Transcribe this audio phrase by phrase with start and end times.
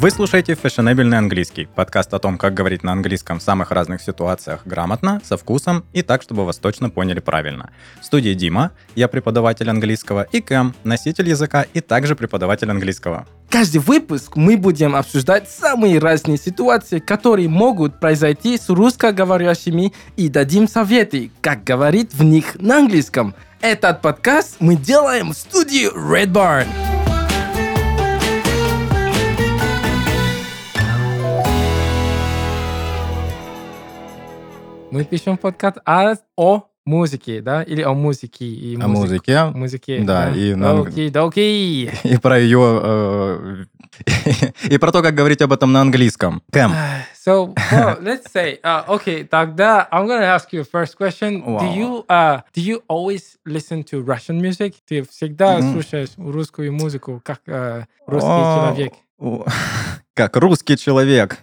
[0.00, 4.62] Вы слушаете «Фешенебельный английский»– подкаст о том, как говорить на английском в самых разных ситуациях
[4.64, 7.68] грамотно, со вкусом и так, чтобы вас точно поняли правильно.
[8.00, 13.26] В студии Дима, я преподаватель английского, и Кэм, носитель языка и также преподаватель английского.
[13.50, 20.66] Каждый выпуск мы будем обсуждать самые разные ситуации, которые могут произойти с русскоговорящими и дадим
[20.66, 23.34] советы, как говорить в них на английском.
[23.60, 26.68] Этот подкаст мы делаем в студии Red Barn.
[34.90, 37.62] Мы пишем подкаст о, о музыке, да?
[37.62, 38.44] Или о музыке.
[38.44, 41.90] И О музык- музыке, Музыке, Да, и на анг- Окей, да, окей.
[42.04, 42.80] и про ее...
[42.82, 43.64] э,
[44.70, 46.42] и про то, как говорить об этом на английском.
[46.52, 46.72] Кэм,
[47.24, 51.42] So, well, let's say, uh, okay, тогда I'm gonna ask you a first question.
[51.42, 51.74] Do Wow.
[51.76, 54.74] you, uh, do you always listen to Russian music?
[54.88, 55.72] Ты всегда Мгм.
[55.72, 58.92] слушаешь русскую музыку, как э, русский О, человек?
[60.14, 61.38] как русский человек.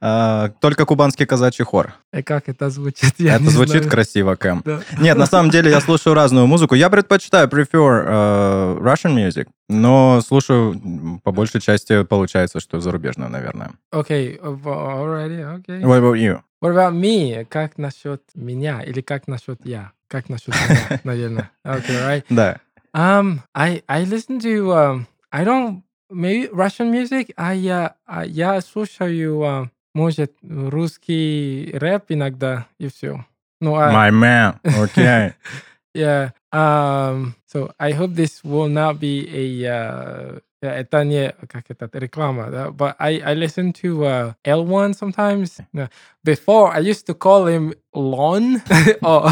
[0.00, 1.94] А, Только кубанский казачий хор.
[2.12, 3.14] И как это звучит?
[3.18, 3.90] Я Это звучит знаю.
[3.90, 4.62] красиво, Кэм.
[4.64, 4.80] Да.
[4.98, 6.74] Нет, на самом деле я слушаю разную музыку.
[6.74, 13.72] Я предпочитаю, prefer э, Russian music, но слушаю по большей части получается, что зарубежную, наверное.
[13.92, 15.80] Okay, uh, already, okay.
[15.82, 16.40] What about you?
[16.62, 17.44] What about me?
[17.44, 18.82] Как насчет меня?
[18.82, 19.92] Или как насчет я?
[20.08, 21.50] Как насчет меня, наверное.
[21.64, 22.24] Okay, right.
[22.28, 22.58] Да.
[22.94, 27.33] Um, I I listen to um, I don't maybe Russian music.
[27.37, 33.25] I uh, а я слушаю uh, может русский рэп иногда и все.
[33.61, 34.59] Ну, а- My man.
[34.63, 35.33] Okay.
[35.93, 36.31] yeah.
[36.53, 42.49] Um, so I hope this will not be a uh, это не как это реклама,
[42.49, 42.69] да?
[42.69, 45.59] But I I listen to uh, L1 sometimes.
[45.73, 45.87] No.
[46.23, 48.61] Before I used to call him Lon,
[49.01, 49.29] or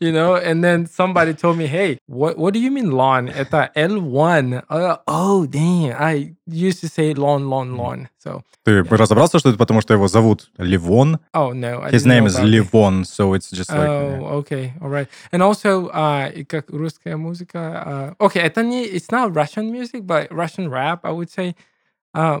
[0.00, 3.70] you know, and then somebody told me, "Hey, what what do you mean Lon?" Это
[3.76, 4.62] L1.
[4.68, 5.94] Uh, oh, damn!
[5.98, 8.08] I used to say Lon, Lon, Lon.
[8.18, 11.18] So, Ты разобрался, что это потому, что его зовут Ливон?
[11.32, 12.50] oh no, I His didn't know name is about it.
[12.50, 13.88] Ливон, so it's just like...
[13.88, 15.08] Oh, okay, all right.
[15.32, 18.14] And also, uh, и как русская музыка.
[18.18, 21.54] Uh, okay, это не, it's not Russian music, but Russian rap, I would say.
[22.12, 22.40] Uh,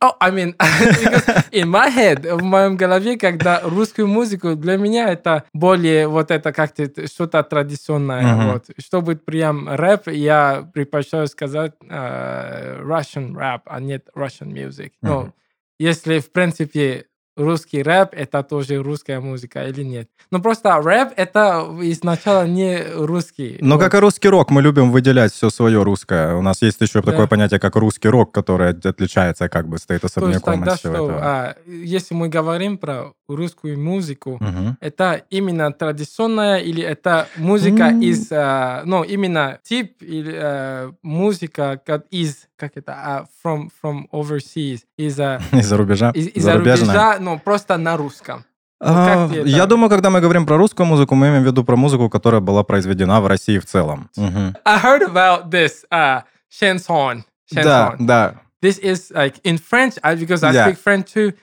[0.00, 0.54] oh, I mean,
[1.52, 6.52] in my head, в моем голове, когда русскую музыку, для меня это более вот это
[6.52, 8.22] как-то что-то традиционное.
[8.22, 8.52] Мгм.
[8.52, 8.70] Вот.
[8.78, 14.92] Чтобы прям рэп, я предпочитаю сказать uh, Russian rap, а нет Russian music.
[15.02, 15.34] Ну, Мгм.
[15.78, 20.08] если, в принципе, русский рэп это тоже русская музыка или нет.
[20.30, 23.58] Но просто рэп это изначально не русский.
[23.60, 23.84] Но Вот.
[23.84, 26.34] как и русский рок, мы любим выделять все свое русское.
[26.34, 27.10] У нас есть еще Да.
[27.12, 30.78] такое понятие, как русский рок, которое отличается как бы стоит То есть особняком тогда от
[30.80, 31.20] всего что, этого.
[31.22, 34.78] а, если мы говорим про русскую музыку, Мгм.
[34.80, 38.00] это именно традиционная или это музыка М.
[38.00, 44.04] из, а, ну, именно тип или а, музыка как из, как это, а, from, from
[44.12, 46.10] overseas, из, а, Из-за рубежа.
[46.10, 48.44] из, из-за рубежа, но просто на русском.
[48.80, 49.30] А?
[49.32, 52.40] Я думаю, когда мы говорим про русскую музыку, мы имеем в виду про музыку, которая
[52.40, 54.10] была произведена в России в целом.
[54.16, 54.54] Мгм.
[54.64, 57.22] I heard about this uh, chanson.
[57.52, 58.34] Да, да.
[58.62, 60.66] This is like in French, because I Yeah.
[60.66, 61.34] speak French too.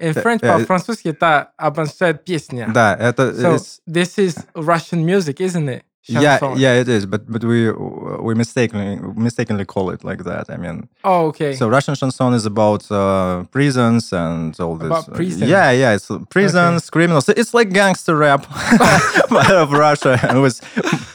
[0.00, 2.68] In French, э, по-французски это обозначает песня.
[2.72, 3.30] Да, это...
[3.30, 5.82] So this is Russian music, isn't it?
[6.07, 6.59] Yeah, Chanson.
[6.61, 7.71] yeah, it is, but but we
[8.27, 10.45] we mistakenly mistakenly call it like that.
[10.51, 11.55] I mean, Oh, okay.
[11.55, 14.85] so Russian chanson is about uh, prisons and all this.
[14.85, 15.49] About uh, prisons.
[15.49, 17.27] Yeah, yeah, it's prisons, criminals.
[17.27, 18.45] It's like gangster rap
[19.33, 20.61] but of Russia with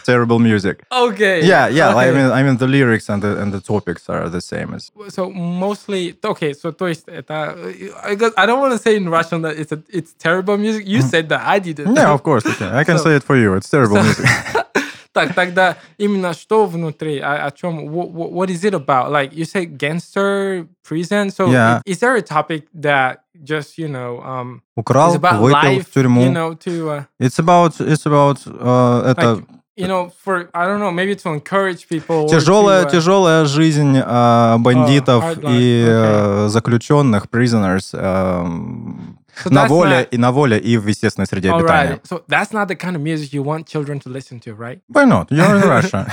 [0.04, 0.82] terrible music.
[0.90, 1.46] okay.
[1.46, 1.94] Yeah, yeah.
[1.94, 2.16] I okay.
[2.18, 4.90] mean, I mean, the lyrics and the and the topics are the same as.
[5.08, 6.52] so mostly okay.
[6.52, 7.54] So то есть это
[8.02, 10.82] I got- I don't want to say in Russian that it's a it's terrible music.
[10.88, 11.86] You said that I didn't.
[11.86, 11.96] Mm-hmm.
[12.02, 12.44] Yeah, of course.
[12.44, 12.70] Okay.
[12.80, 13.54] I can So- say it for you.
[13.54, 14.26] It's terrible so- music.
[15.15, 19.09] Так, тогда именно что внутри, о, о чем, what, what is it about?
[19.09, 21.79] Like you say gangster, prison, so Yeah.
[21.85, 25.93] is, there a topic that just, you know, um, Украл, is about выпил life, в
[25.93, 26.21] тюрьму.
[26.21, 29.45] you know, to, uh, It's about it's about uh, это like,
[29.77, 32.27] you know, for, I don't know, maybe to encourage people.
[32.27, 36.45] Тяжелая, to, uh, тяжелая жизнь а, бандитов life, и okay.
[36.45, 41.49] э, заключенных, prisoners, эм, So на воле not- и на воле и в естественной среде
[41.49, 41.91] All обитания.
[41.95, 42.05] right.
[42.07, 44.79] So that's not the kind of music you want children to listen to, right?
[44.87, 45.29] Why not?
[45.31, 46.05] You're in Russia.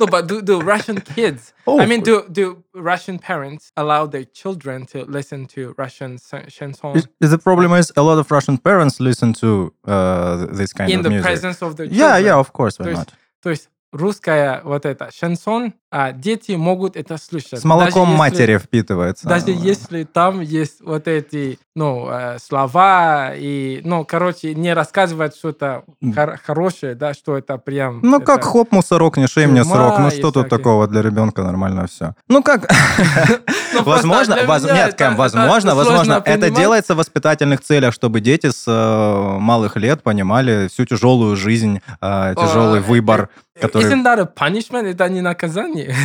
[0.00, 4.24] No, but do, do Russian kids, Oh, I mean, do, do Russian parents allow their
[4.24, 8.28] children to listen to Russian sa- chanson Is- is the problem is a lot of
[8.30, 11.24] Russian parents listen to uh, this kind in of the music.
[11.26, 12.24] presence of their Yeah, children?
[12.26, 13.12] yeah, of course, why есть, not?
[13.40, 17.60] то есть русская вот это шансон, а дети могут это слушать.
[17.60, 19.28] С молоком Даже если- матери впитывается.
[19.28, 25.84] Даже если там есть вот эти, ну, э, слова и, ну, короче, не рассказывать что-то
[26.14, 28.00] хор- хорошее, да, что это прям...
[28.02, 29.98] Ну, это- как хоп, мусорок, не шей мне срок.
[30.00, 32.14] Ну, что тут такого для ребенка нормально все.
[32.28, 32.68] Ну, как...
[33.74, 34.34] Ну, Возможно,
[34.72, 40.02] нет, Кэм, возможно, возможно, это делается в воспитательных целях, чтобы дети с э, малых лет
[40.02, 43.28] понимали всю тяжелую жизнь, э, тяжелый выбор,
[43.60, 43.90] который...
[43.92, 44.90] Isn't that a punishment?
[44.90, 45.94] Это не наказание.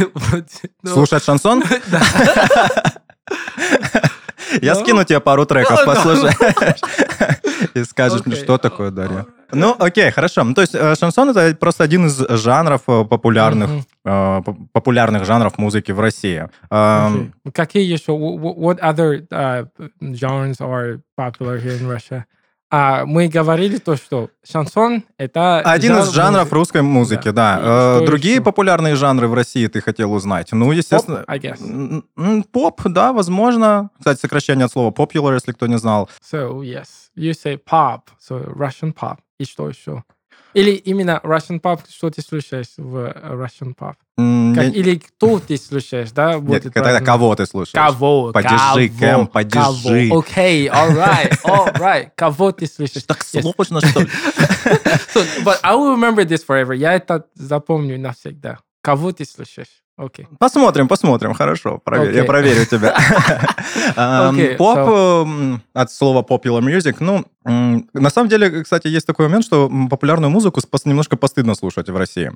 [0.84, 1.64] Ну, Слушать шансон?
[1.88, 2.02] да.
[4.62, 4.82] Я Ну.
[4.82, 6.36] скину тебе пару треков, послушаешь.
[7.74, 9.26] И скажешь, что такое, Дарья.
[9.52, 10.44] Ну, окей, хорошо.
[10.44, 13.84] Ну, То есть э, шансон это просто один из жанров э, популярных, Мгм.
[14.06, 16.48] э, поп- популярных жанров музыки в России.
[16.70, 17.32] Эм, Окей.
[17.54, 18.12] Какие еще?
[18.14, 19.68] wh- wh- What other uh,
[20.02, 22.24] genres are popular here in Russia?
[22.72, 26.54] А, мы говорили то, что шансон это Один из жанр жанров музыки.
[26.54, 27.58] русской музыки, да.
[27.60, 28.44] Э, что Другие еще?
[28.44, 30.52] популярные жанры в России ты хотел узнать?
[30.52, 31.26] Ну, естественно...
[32.16, 33.90] М, Поп, да, возможно.
[33.98, 36.08] Кстати, сокращение от слова popular, если кто не знал.
[36.32, 39.18] So yes, you say pop, so Russian pop.
[39.40, 40.04] И что еще?
[40.54, 43.94] Или именно Russian pop, что ты слушаешь в э, Russian pop?
[44.18, 46.34] М, Как- я- или кто ты слушаешь, да?
[46.34, 47.06] Нет, будет это правильно.
[47.06, 47.72] кого ты слушаешь?
[47.74, 48.32] Кого?
[48.32, 49.00] Подержи, Кого?
[49.00, 50.10] Кэм, подержи.
[50.10, 50.20] Кого?
[50.22, 52.10] Окей, alright, alright.
[52.16, 53.04] Кого ты слышишь?
[53.04, 53.42] Так Yes.
[53.54, 54.08] сложно, что ли?
[55.14, 56.74] So, but I will remember this forever.
[56.76, 58.58] Я это запомню навсегда.
[58.82, 59.68] Кого ты слышишь?
[59.98, 60.28] Окей.
[60.40, 61.78] Посмотрим, посмотрим, хорошо.
[61.84, 62.28] Проверь, Я Окей.
[62.28, 62.96] проверю тебя.
[63.98, 69.46] Эм, Поп, эм, от слова popular music, ну, на самом деле, кстати, есть такой момент,
[69.46, 72.32] что популярную музыку немножко постыдно слушать в России.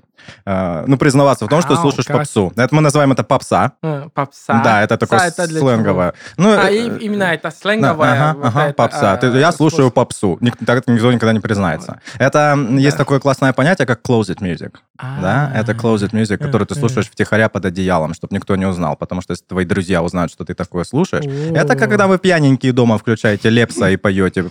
[0.45, 2.17] Э, Ну, признаваться в том, что Ау, слушаешь как?
[2.17, 2.51] попсу.
[2.55, 3.71] Это мы называем это попса.
[3.83, 4.61] Э, Попса.
[4.63, 6.13] Да, это такое для сленговое.
[6.37, 6.49] Ну?
[6.57, 8.13] А, э, и- именно это Да, сленговая.
[8.29, 9.19] ага, вот ага, это, попса.
[9.21, 10.37] а, я слушаю попсу.
[10.41, 11.99] Ник- так никто никогда не признается.
[12.19, 13.03] Это есть Да.
[13.03, 14.73] такое классное понятие, как closet music.
[14.97, 18.65] Да, это А, closet music, который ты э, слушаешь втихаря под одеялом, чтобы никто не
[18.65, 18.95] узнал.
[18.95, 22.97] Потому что если твои друзья узнают, что ты такое слушаешь, это когда вы пьяненькие дома
[22.97, 24.43] включаете лепса и поете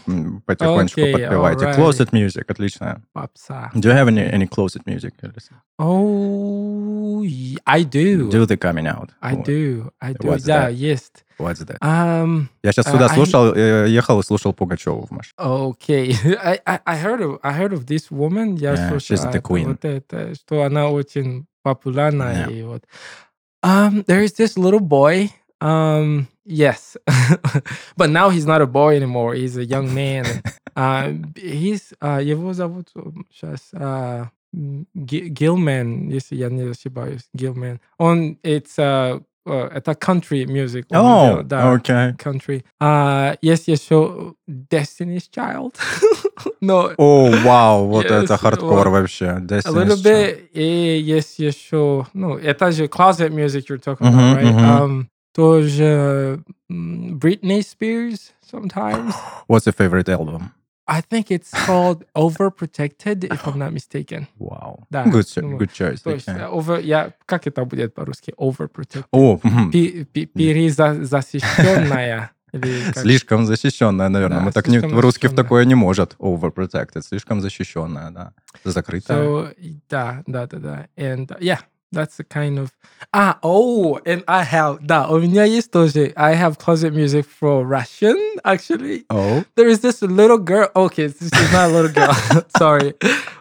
[0.45, 1.67] потихонечку, подпеваете.
[1.67, 3.03] Closet music, отлично.
[3.13, 3.71] Попса.
[3.75, 5.15] Do you have any, any closet music?
[5.79, 7.23] Oh,
[7.67, 8.29] I do.
[8.31, 9.11] Do the coming out?
[9.21, 9.91] I do.
[10.01, 10.39] I do.
[10.45, 11.25] Да, есть.
[11.43, 11.79] What's that?
[11.83, 15.35] Um, Я сейчас а, сюда I- слушал, э, ехал и слушал Пугачеву в машине.
[15.39, 18.57] Okay, I, I I heard of I heard of this woman.
[18.57, 19.67] Я Yeah, слушал, she's а, the это queen.
[19.69, 22.53] Вот это, что она очень популярная Yeah.
[22.53, 22.85] и вот.
[23.65, 25.31] Um, there is this little boy.
[25.61, 26.97] Um, yes,
[27.97, 29.35] but now he's not a boy anymore.
[29.35, 30.25] He's a young man.
[30.75, 32.89] uh, he's uh, его зовут
[33.31, 34.27] сейчас uh,
[35.07, 37.79] Gilman, если я не ошибаюсь, Gilman.
[37.99, 40.86] Он uh, uh, это country music.
[40.90, 42.12] он О, делает, да окей.
[42.18, 42.64] country.
[42.82, 45.76] Uh, есть еще Destiny's Child.
[46.62, 49.00] Но О, вау, вот Yes, это хардкор вот.
[49.00, 49.26] вообще.
[49.28, 50.04] a Destiny's little Child.
[50.04, 50.50] bit.
[50.54, 52.06] И есть еще...
[52.14, 54.54] Ну, это же closet music you're talking Мгм, about, right?
[54.54, 54.82] мгм.
[54.84, 56.40] Um, тоже
[56.70, 59.14] м, Britney Spears sometimes.
[59.48, 60.52] What's your favorite album?
[60.87, 64.27] I think it's called Overprotected, if I'm not mistaken.
[64.39, 64.87] Вау.
[64.91, 65.59] Да, Good, думаю.
[65.59, 66.03] good choice.
[66.03, 66.41] То есть, okay.
[66.41, 68.35] э, over, я, как это будет по-русски?
[68.39, 69.71] Overprotected.
[69.71, 72.31] Пи- пи- Перезащищенная.
[72.95, 74.39] Слишком защищенная, наверное.
[74.39, 76.17] Да, Мы так не, русский в такое не может.
[76.19, 77.03] Overprotected.
[77.03, 78.33] Слишком защищенная, да.
[78.65, 79.19] Закрытая.
[79.23, 79.55] So
[79.89, 80.87] да, да, да, да.
[80.97, 81.61] And yeah,
[81.92, 82.72] that's the kind of.
[83.14, 86.12] Ah, oh, and I have да, у меня есть тоже.
[86.16, 89.06] I have closet music for Russian actually.
[89.10, 89.44] Oh.
[89.56, 90.70] There is this little girl.
[90.76, 92.14] Okay, she's not a little girl.
[92.58, 92.94] Sorry,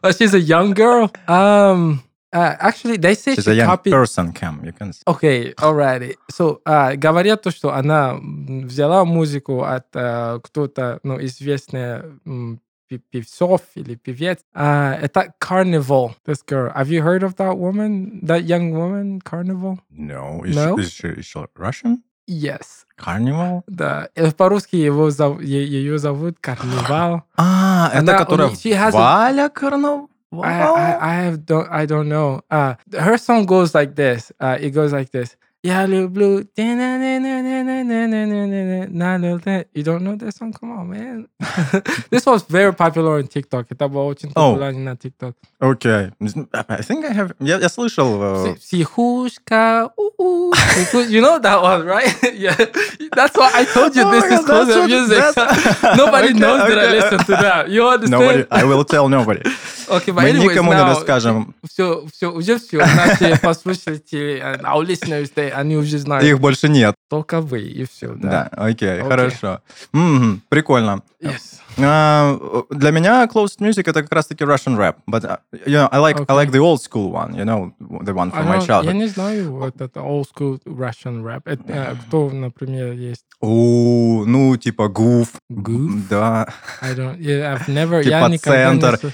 [0.03, 1.11] but she's a young girl.
[1.27, 2.03] Um,
[2.33, 3.93] uh, actually, they say She's she a young copied.
[3.93, 4.61] person, Cam.
[4.65, 4.93] You can...
[5.07, 6.17] Окей, alrighty.
[6.31, 12.03] So, а, говорят то, что она м, взяла музыку от а, кто-то, ну, известный
[12.91, 14.39] м, пи- певцов или певец.
[14.55, 16.73] А, это Carnival, this girl.
[16.75, 19.79] Have you heard of that woman, that young woman, Carnival?
[19.91, 20.43] No.
[20.45, 20.77] Is, No?
[20.77, 22.03] She, is, she, is she Russian?
[22.29, 22.85] Yes.
[22.97, 23.63] Carnival?
[23.69, 24.09] Да.
[24.17, 27.23] Э, По-русски его зов- е- ее зовут Карнивал.
[27.37, 30.09] А, это Она- которая у не- she has a- Валя Карнавал?
[30.33, 32.43] I, I, I have don't I don't know.
[32.51, 34.33] Uh, her song goes like this.
[34.41, 35.37] Uh, it goes like this.
[35.63, 36.45] Я люблю.
[39.75, 40.53] You don't know that song?
[40.53, 41.27] Come on, man.
[42.11, 43.67] this was very popular on TikTok.
[43.71, 44.53] Это было очень Oh.
[44.53, 45.35] популярно на TikTok.
[45.59, 46.11] Окей.
[46.53, 47.35] I think I have...
[47.41, 48.23] Я, я слышал...
[48.23, 49.91] э, Пси- Психушка.
[49.97, 50.53] у-у.
[50.53, 52.15] Психу- You know that one, right?
[52.35, 52.55] yeah.
[53.15, 55.19] That's why I told you Oh this my is God, closer that's what- music.
[55.35, 56.97] that's- Nobody Okay, knows that I okay.
[57.01, 57.69] listen to that.
[57.71, 58.21] You understand?
[58.23, 59.41] Nobody, I will tell nobody.
[59.89, 61.55] Okay, but Мы anyways, никому не now, расскажем.
[61.69, 62.79] Все, все, уже все.
[62.79, 66.26] Наши послушатели, and our listeners, they, они уже знают.
[66.26, 66.96] Их больше нет.
[67.10, 68.44] Только вы, и все, Да, да.
[68.66, 69.04] окей, Окей.
[69.10, 69.62] хорошо.
[69.92, 71.02] Мгм, прикольно.
[71.22, 71.60] Yes.
[71.78, 72.38] А,
[72.70, 74.96] для меня closed music это как раз-таки Russian rap.
[75.08, 76.34] But uh, you know, I like I Okay.
[76.36, 78.86] like the old school one, you know, the one from I my don't- childhood.
[78.86, 81.42] Я не знаю вот это old school Russian rap.
[81.46, 83.26] Это, э, кто, например, есть?
[83.40, 85.30] О, ну, типа Goof.
[85.50, 86.02] Goof?
[86.10, 86.48] Да.
[86.82, 89.14] I don't, yeah, I've never, Типа я никогда не центр.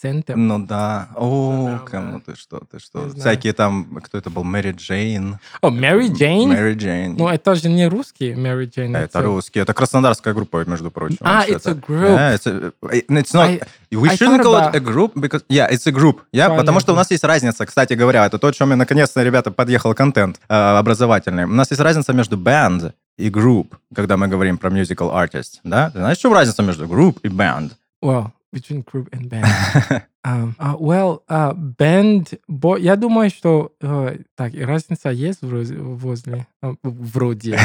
[0.00, 0.36] центр.
[0.36, 1.08] Ну да.
[1.16, 3.08] О, ну ты что, ты что.
[3.10, 5.38] Всякие там, кто это был, Мэри Джейн.
[5.60, 6.48] О, Мэри Джейн?
[6.48, 7.14] Мэри Джейн.
[7.16, 8.94] Ну, это же не русский Мэри Джейн.
[8.96, 9.60] Это русский.
[9.60, 11.18] Это краснодарская группа, между прочим.
[11.20, 12.18] А, it's a group.
[12.18, 12.72] Yeah, it's, a,
[13.08, 13.60] it's not, I-
[13.92, 16.20] we I shouldn't call it about- a group, because, yeah, it's a group.
[16.32, 17.00] Yeah, потому что у Понятно.
[17.00, 21.44] нас есть разница, кстати говоря, это то, о чем наконец-то, ребята, подъехал контент э, образовательный.
[21.44, 25.90] У нас есть разница между band и group, когда мы говорим про musical artist, да?
[25.90, 27.72] Ты знаешь, в чем разница между group и band?
[28.02, 30.02] Well, between group and band.
[30.24, 36.46] Uh, well, uh, band, бо- я думаю, что э, так разница есть вроде, возле
[36.84, 37.58] вроде.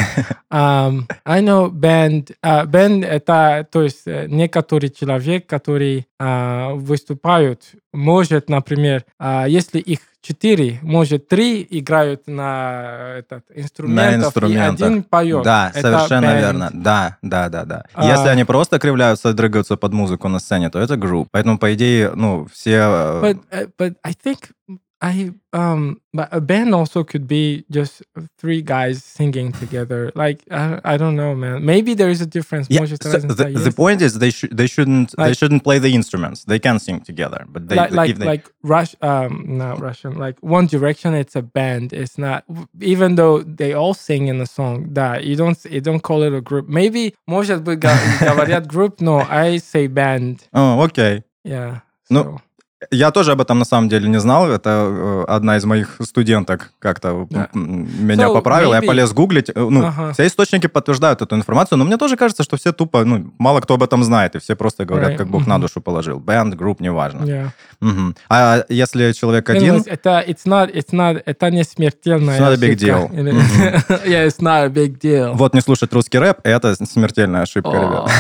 [0.51, 2.35] Um, I know band.
[2.43, 9.79] Uh, band это то есть э, некоторый человек, который а, выступают, может, например, а, если
[9.79, 14.79] их четыре, может, три играют на этот инструментов, инструментах.
[14.79, 15.43] и один поет.
[15.43, 16.39] Да, Это совершенно band.
[16.39, 16.69] верно.
[16.73, 17.83] Да, да, да, да.
[17.93, 21.27] А- Если они просто кривляются, дрыгаются под музыку на сцене, то это group.
[21.31, 22.71] Поэтому, по идее, ну, все...
[22.77, 24.39] э, But uh, but I think
[25.04, 28.04] I um but a band also could be just
[28.38, 30.12] three guys singing together.
[30.14, 31.64] Like I, I don't know, man.
[31.64, 32.68] Maybe there is a difference.
[32.70, 33.74] Yeah, Может, so разница the, the есть.
[33.76, 36.44] point is they should they shouldn't they Like- shouldn't play the instruments.
[36.44, 40.12] They can sing together, but they like like if they, like Rush um not Russian
[40.24, 42.44] like One Direction it's a band it's not
[42.80, 46.32] even though they all sing in the song that you don't you don't call it
[46.32, 51.24] a group maybe может быть га- говорят group no I say band О, окей.
[51.42, 52.40] yeah Ну, so.
[52.91, 54.47] Я тоже об этом на самом деле не знал.
[54.51, 58.75] Это э, одна из моих студенток как-то м, меня So, поправила.
[58.75, 59.49] Я maybe- полез гуглить.
[59.49, 60.13] Э, Ну, Ага.
[60.13, 63.73] все источники подтверждают эту информацию, но мне тоже кажется, что все тупо, ну, мало кто
[63.73, 65.17] об этом знает, и все просто говорят, Right.
[65.17, 65.61] как Бог на Мгм.
[65.61, 66.19] душу положил.
[66.19, 67.21] Band, групп, неважно.
[67.23, 67.47] yeah
[67.81, 68.15] Мгм.
[68.29, 72.57] А если человек один, это it's not it's not это не смертельная It's not a
[72.57, 72.85] big ошибка.
[72.85, 73.23] deal.
[73.23, 73.37] Мгм.
[74.05, 75.33] yeah, it's not a big deal.
[75.33, 78.11] вот не слушать русский рэп, это смертельная ошибка, ребят.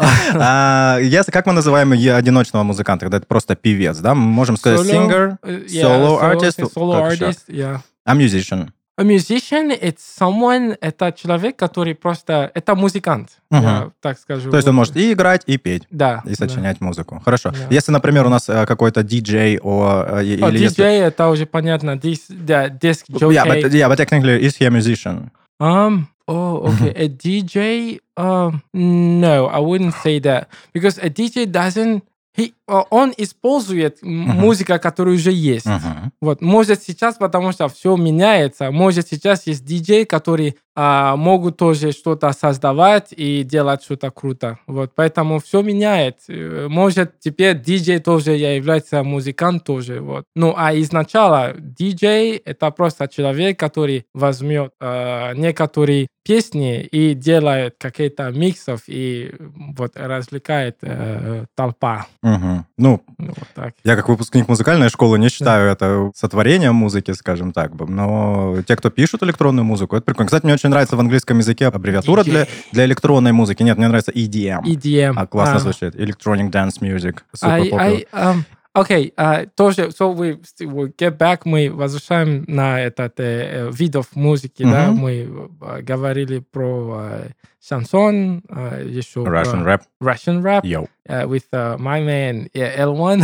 [0.00, 0.04] О.
[0.34, 4.14] А, если, как мы называем одиночного музыканта, когда это просто певец, да?
[4.14, 5.36] Мы можем сказать singer,
[5.68, 7.80] solo so- artist, solo artist, yeah.
[8.04, 8.70] а musician.
[8.96, 13.62] A musician it's someone это человек, который просто это музыкант, Мгм.
[13.62, 14.50] я так скажу.
[14.50, 15.84] То есть он может и играть, и петь.
[15.90, 17.18] да И сочинять музыку.
[17.24, 17.50] Хорошо.
[17.50, 17.58] Да.
[17.70, 20.46] Если, например, у нас э, какой-то диджей о, э, Да.
[20.46, 20.84] О, или если...
[20.84, 21.96] DJ это уже понятно.
[21.96, 23.06] Дис, да, диск.
[23.08, 25.30] Yeah, but, yeah, but technically, is he a musician?
[25.58, 26.08] Um.
[26.30, 26.92] Oh, okay.
[26.94, 27.98] A DJ.
[28.16, 28.62] Um.
[28.72, 32.04] No, I wouldn't say that because a DJ doesn't.
[32.32, 35.66] He, uh, он использует музыка, которая уже есть.
[35.66, 36.12] Мгм.
[36.20, 41.92] Вот, может сейчас, потому что все меняется, может сейчас есть диджей, которые а, могут тоже
[41.92, 44.58] что-то создавать и делать что-то круто.
[44.66, 46.20] Вот, поэтому все меняет.
[46.28, 50.00] Э, Может теперь диджей тоже я является музыкант тоже.
[50.00, 50.24] Вот.
[50.34, 58.30] Ну, а изначально диджей это просто человек, который возьмет а, некоторые песни и делает какие-то
[58.30, 59.34] миксов и
[59.76, 62.06] вот развлекает э, толпа.
[62.22, 62.66] Мгм.
[62.78, 63.74] Ну, Вот так.
[63.84, 67.72] я как выпускник музыкальной школы не считаю это сотворением музыки, скажем так.
[67.88, 70.26] Но те, кто пишут электронную музыку, это прикольно.
[70.26, 73.62] Кстати, мне очень нравится в английском языке аббревиатура для, для электронной музыки.
[73.62, 74.62] Нет, мне нравится EDM.
[74.62, 75.14] EDM.
[75.16, 75.58] А, классно А.
[75.58, 75.94] звучит.
[75.96, 77.18] Electronic Dance Music.
[77.42, 77.70] I.
[77.72, 83.68] I, um, okay, uh, тоже, so we, we get back, мы возвращаем на этот э,
[83.68, 85.00] э, видов музыки, да, Мгм.
[85.00, 85.12] мы
[85.60, 87.28] э, говорили про э,
[87.67, 89.81] шансон, э, еще Russian про rap.
[89.99, 90.87] Russian rap Yo.
[91.09, 93.21] uh, with uh, my man yeah, L1.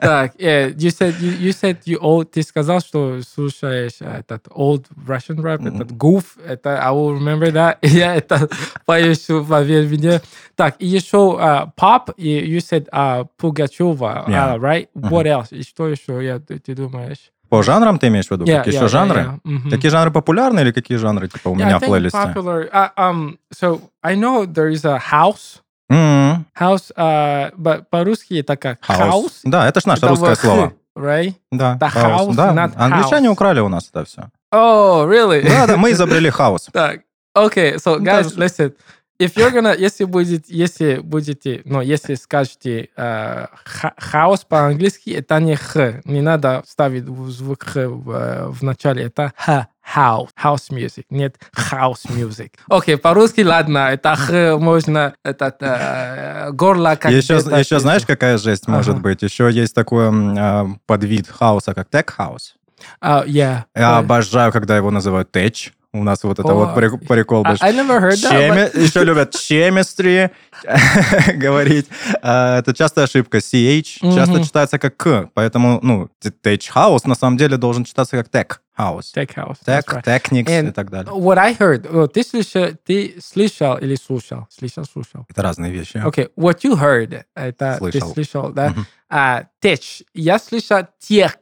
[0.00, 4.48] так, yeah, you said you, you said you old, ты сказал, что слушаешь э, этот
[4.50, 7.78] old Russian rap, этот goof, это I will remember that.
[7.82, 8.48] Я это
[8.86, 10.20] поищу, поверь мне.
[10.54, 14.54] Так, и еще uh, pop, и you said uh, Пугачева, Yeah.
[14.54, 14.88] uh, right?
[14.94, 15.48] What else?
[15.50, 17.30] И что еще, я, ты, ты думаешь?
[17.51, 18.45] По жанрам ты имеешь в виду?
[18.45, 19.19] Yeah, какие yeah, еще yeah, жанры?
[19.19, 19.39] yeah.
[19.43, 19.69] Мгм.
[19.71, 22.17] Какие жанры популярны или какие жанры типа у Yeah, меня I в плейлисте?
[22.17, 22.69] popular.
[22.71, 25.59] Uh, um, so I know there is a house.
[25.89, 28.77] М, House, uh, but по-русски это как?
[28.81, 29.41] Хаус.
[29.43, 30.71] Да, это ж наше Это русское слово.
[30.95, 31.33] Right?
[31.51, 32.29] Да, The хаус.
[32.29, 33.31] house, Да, not англичане house.
[33.33, 34.29] украли у нас это все.
[34.53, 35.41] Oh, really?
[35.43, 36.69] Да, да, мы изобрели хаус.
[36.71, 37.01] Так,
[37.37, 38.73] okay, so guys, listen.
[39.21, 45.39] If you're gonna, если будет, если будете, ну, если скажете э, ха- house по-английски, это
[45.39, 50.71] не х, не надо ставить звук х в, э, в начале, это х, house, house
[50.71, 52.51] music, нет house music.
[52.67, 58.39] Окей, по-русски, ладно, это х, можно, этот, э, горло как Еще, где-то еще знаешь, какая
[58.39, 59.01] жесть может Ага.
[59.03, 59.21] быть?
[59.21, 62.53] Еще есть такой а, подвид хаоса, как tech house.
[62.99, 63.65] А, yeah.
[63.75, 63.99] Я Right.
[63.99, 65.71] обожаю, когда его называют tech.
[65.93, 67.45] У нас вот это вот прик- прикол.
[67.45, 68.79] I, never heard that.
[68.81, 70.31] Еще любят chemistry
[71.35, 71.87] говорить.
[72.21, 73.39] А, Это частая ошибка.
[73.39, 78.29] CH часто читается как К, поэтому, ну, Tech House на самом деле должен читаться как
[78.29, 79.13] Tech House.
[79.13, 79.57] Tech house.
[79.65, 80.03] Tech, right.
[80.05, 81.11] Technics и так далее.
[81.13, 84.47] What I heard, oh, ты слышал, ты слышал или слушал?
[84.49, 85.25] Слышал, слушал.
[85.29, 85.97] Это разные вещи.
[85.97, 88.13] Okay, what you heard, это Слышал.
[88.13, 88.69] ты слышал, да?
[88.69, 88.85] Мгм.
[89.09, 91.33] А, теч, я слышал тех.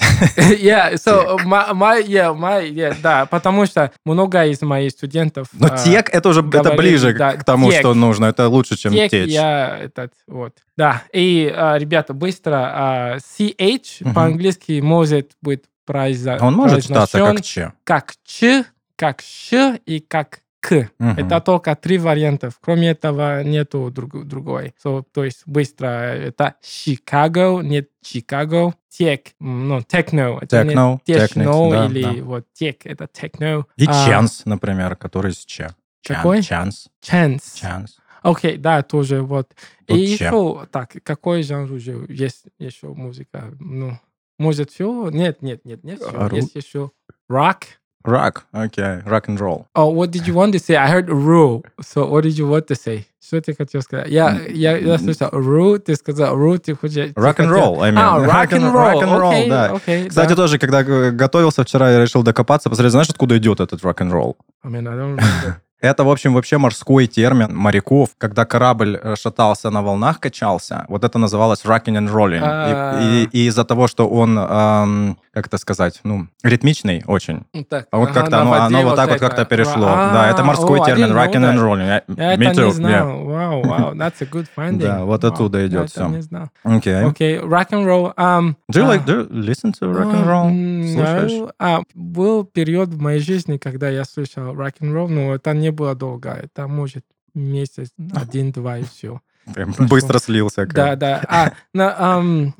[0.60, 5.48] yeah, so my, my, yeah, my, yeah, да, потому что много из моих студентов...
[5.52, 7.80] Но а, тек это уже это говорили, ближе да, к тому, тек.
[7.80, 8.26] что нужно.
[8.26, 9.30] Это лучше, чем тех течь.
[9.30, 10.54] я этот, вот.
[10.76, 14.14] Да, и, а, ребята, быстро, а, CH Мгм.
[14.14, 17.72] по-английски может быть произо- Он может читаться произношен как Ч.
[17.84, 18.64] как Ч,
[18.96, 20.90] как Щ и как К.
[20.98, 21.18] Мгм.
[21.26, 22.50] Это только три варианта.
[22.60, 24.74] Кроме этого, нету друг, другой.
[24.84, 28.74] So, то есть быстро это Chicago, нет Chicago.
[28.90, 30.40] Тек, м, ну, techno.
[30.42, 32.24] Techno, techno да, или да.
[32.24, 33.64] вот тек, это techno.
[33.76, 35.68] И А, chance, например, который с Ч.
[36.02, 36.40] Чан- Какой?
[36.40, 36.88] Chance.
[37.02, 37.40] Chance.
[37.54, 37.86] Chance.
[38.22, 39.54] Окей, да, тоже вот.
[39.86, 40.24] Тут и Ч.
[40.24, 43.54] еще, так, какой жанр уже есть еще музыка?
[43.60, 43.98] Ну,
[44.38, 45.08] может, все?
[45.10, 46.10] Нет, нет, нет, нет, все.
[46.10, 46.90] Ру- Есть еще
[47.30, 47.62] rock.
[48.04, 49.66] Rock, окей, rock and roll.
[49.74, 50.76] Oh, what did you want to say?
[50.76, 51.62] I heard ru.
[51.82, 53.04] So what did you want to say?
[53.22, 54.08] Что ты хотел сказать?
[54.08, 57.12] Я, я, я слышал ru, ты сказал ru, ты хочешь...
[57.14, 57.98] Rock and roll, I mean.
[57.98, 58.72] А, rock and roll.
[58.72, 59.72] Rock and roll, да.
[59.72, 60.36] окей, Кстати, да.
[60.36, 64.10] тоже, когда э, готовился вчера, я решил докопаться, посмотреть, знаешь, откуда идет этот rock and
[64.10, 64.36] roll?
[64.64, 65.60] I mean, I don't remember.
[65.80, 68.10] Это, в общем, вообще морской термин моряков.
[68.18, 72.40] Когда корабль э, шатался на волнах, качался, вот это называлось rocking and rolling.
[72.42, 73.00] А.
[73.00, 77.44] И, и- и из-за того, что он, эм, как это сказать, ну, ритмичный очень.
[77.54, 79.86] Ну, так, А вот ага, как-то оно, оно вот так вот как-то перешло.
[79.88, 81.86] А, да, это морской о, термин rocking and rolling.
[81.86, 82.72] Я- Me это too, не yeah.
[82.72, 83.24] знал.
[83.24, 84.78] Вау, вау, that's a good finding.
[84.82, 86.08] Да, вот Вау, оттуда идет всё.
[86.08, 86.48] не знал.
[86.64, 87.04] Окей.
[87.04, 88.14] Окей, rock and roll.
[88.16, 90.48] Um, Do you like, а, do you listen to rock and roll?
[90.50, 91.50] м, Слушаешь?
[91.58, 95.69] А, был период в моей жизни, когда я слышал rock and roll, но это не
[95.70, 96.30] было долго.
[96.30, 99.20] Это может месяц, один-два и все.
[99.54, 99.86] Прям Прошло.
[99.96, 100.66] быстро слился.
[100.66, 100.74] как.
[100.74, 101.24] Да, да.
[101.28, 102.52] А, на,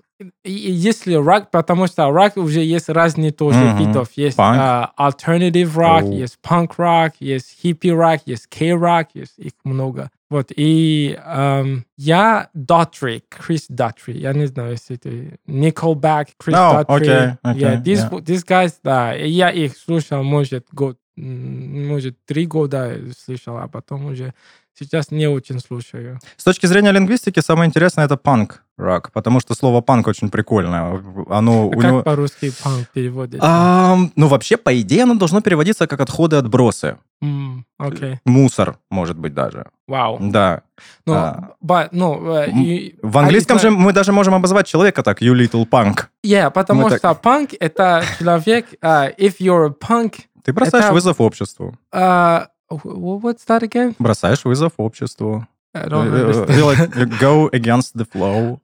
[0.45, 3.79] и если рок, потому что рок уже есть разные тоже Мгм.
[3.79, 4.11] видов.
[4.17, 6.13] Есть а, alternative rock, Оу.
[6.13, 10.11] есть punk rock, есть hippie rock, есть K-rock, есть их много.
[10.29, 16.85] Вот, и ам, я Daughtry, Крис Daughtry, я не знаю, если ты Nickelback, Крис Oh,
[16.85, 16.87] Daughtry.
[16.87, 18.21] okay, okay, yeah, these, yeah.
[18.21, 24.33] these guys, да, я их слушал, может, год, может, три года слышал, а потом уже
[24.79, 26.19] сейчас не очень слушаю.
[26.37, 31.03] С точки зрения лингвистики, самое интересное это панк рок, потому что слово панк очень прикольное.
[31.29, 32.03] Оно А у как него...
[32.03, 33.47] по-русски панк переводится?
[33.47, 36.97] Ам, ну, вообще, по идее, оно должно переводиться как отходы, отбросы.
[37.23, 38.21] М, Окей.
[38.25, 39.67] Мусор, может быть, даже.
[39.87, 40.17] Вау.
[40.21, 40.63] Да.
[41.05, 41.51] Ну, А.
[41.63, 45.21] but, ну, э, М, и- В английском а, же мы даже можем обозвать человека так,
[45.21, 46.07] you little punk.
[46.25, 50.86] Yeah, потому Мы так- что панк— это человек, а, if you're a punk, Ты бросаешь
[50.86, 51.78] Это- вызов обществу.
[51.92, 52.86] а, wh-
[53.22, 53.96] what's that again?
[54.00, 55.48] Бросаешь вызов обществу.
[55.74, 56.58] I don't Э, understand.
[56.58, 58.60] you like, you go against the flow.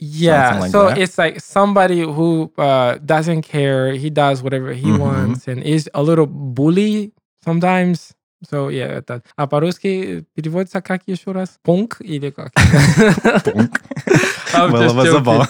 [0.00, 0.98] Yeah, Something like so that.
[0.98, 3.92] it's like somebody who uh, doesn't care.
[3.94, 4.98] He does whatever he Mhm.
[4.98, 7.12] wants and is a little bully
[7.44, 8.12] sometimes.
[8.48, 9.22] So yeah, это.
[9.36, 11.58] А по-русски переводится как еще раз?
[11.64, 12.52] Пунк или как?
[13.44, 13.80] Пунк.
[14.54, 15.10] I'm Было just бы joking.
[15.10, 15.48] забавно.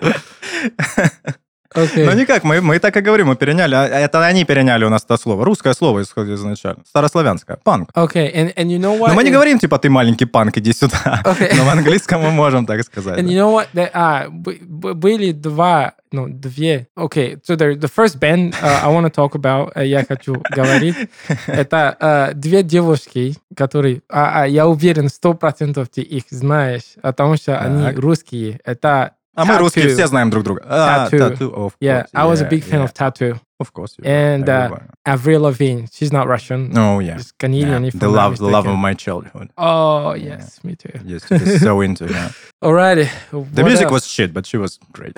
[1.74, 2.06] Окей.
[2.06, 3.74] Ну никак, мы, мы так и говорим, мы переняли.
[3.74, 5.44] а Это они переняли у нас это слово.
[5.44, 6.82] Русское слово изначально.
[6.88, 7.58] Старославянское.
[7.62, 7.90] Панк.
[7.94, 9.08] Okay, and, and you know what?
[9.08, 11.20] Но мы не is- говорим, типа, ты маленький панк, иди сюда.
[11.24, 11.54] Okay.
[11.56, 13.18] Но в английском мы можем так сказать.
[13.18, 13.66] And you know what?
[13.74, 16.88] That, а, бы- бы- были два, ну, две.
[16.96, 20.42] Okay, so the, the first band uh, I want to talk about, uh, я хочу
[20.50, 20.96] говорить,
[21.46, 27.36] это uh, две девушки, которые, а, а, я уверен, сто процентов ты их знаешь, потому
[27.36, 27.98] что они Так.
[27.98, 28.58] русские.
[28.64, 30.62] Это А мы русские все знаем друг друга.
[30.68, 31.18] А, Tattoo.
[31.38, 32.10] Tattoo, of Yeah, course.
[32.14, 32.84] I was a Yeah, big fan yeah.
[32.84, 33.40] of Tattoo.
[33.60, 33.94] Of course.
[33.98, 34.70] you And, uh.
[35.04, 35.86] Avril Lavigne.
[35.92, 36.72] She's not Russian.
[36.76, 37.16] Oh, yeah.
[37.18, 37.82] She's Canadian.
[37.82, 37.88] Yeah.
[37.88, 39.50] if The love, the love of my childhood.
[39.56, 40.92] Oh, yes, me too.
[41.04, 42.30] Be so into yeah.
[42.62, 43.08] Alrighty.
[43.54, 43.92] The music else?
[43.92, 45.12] was shit, but she was great.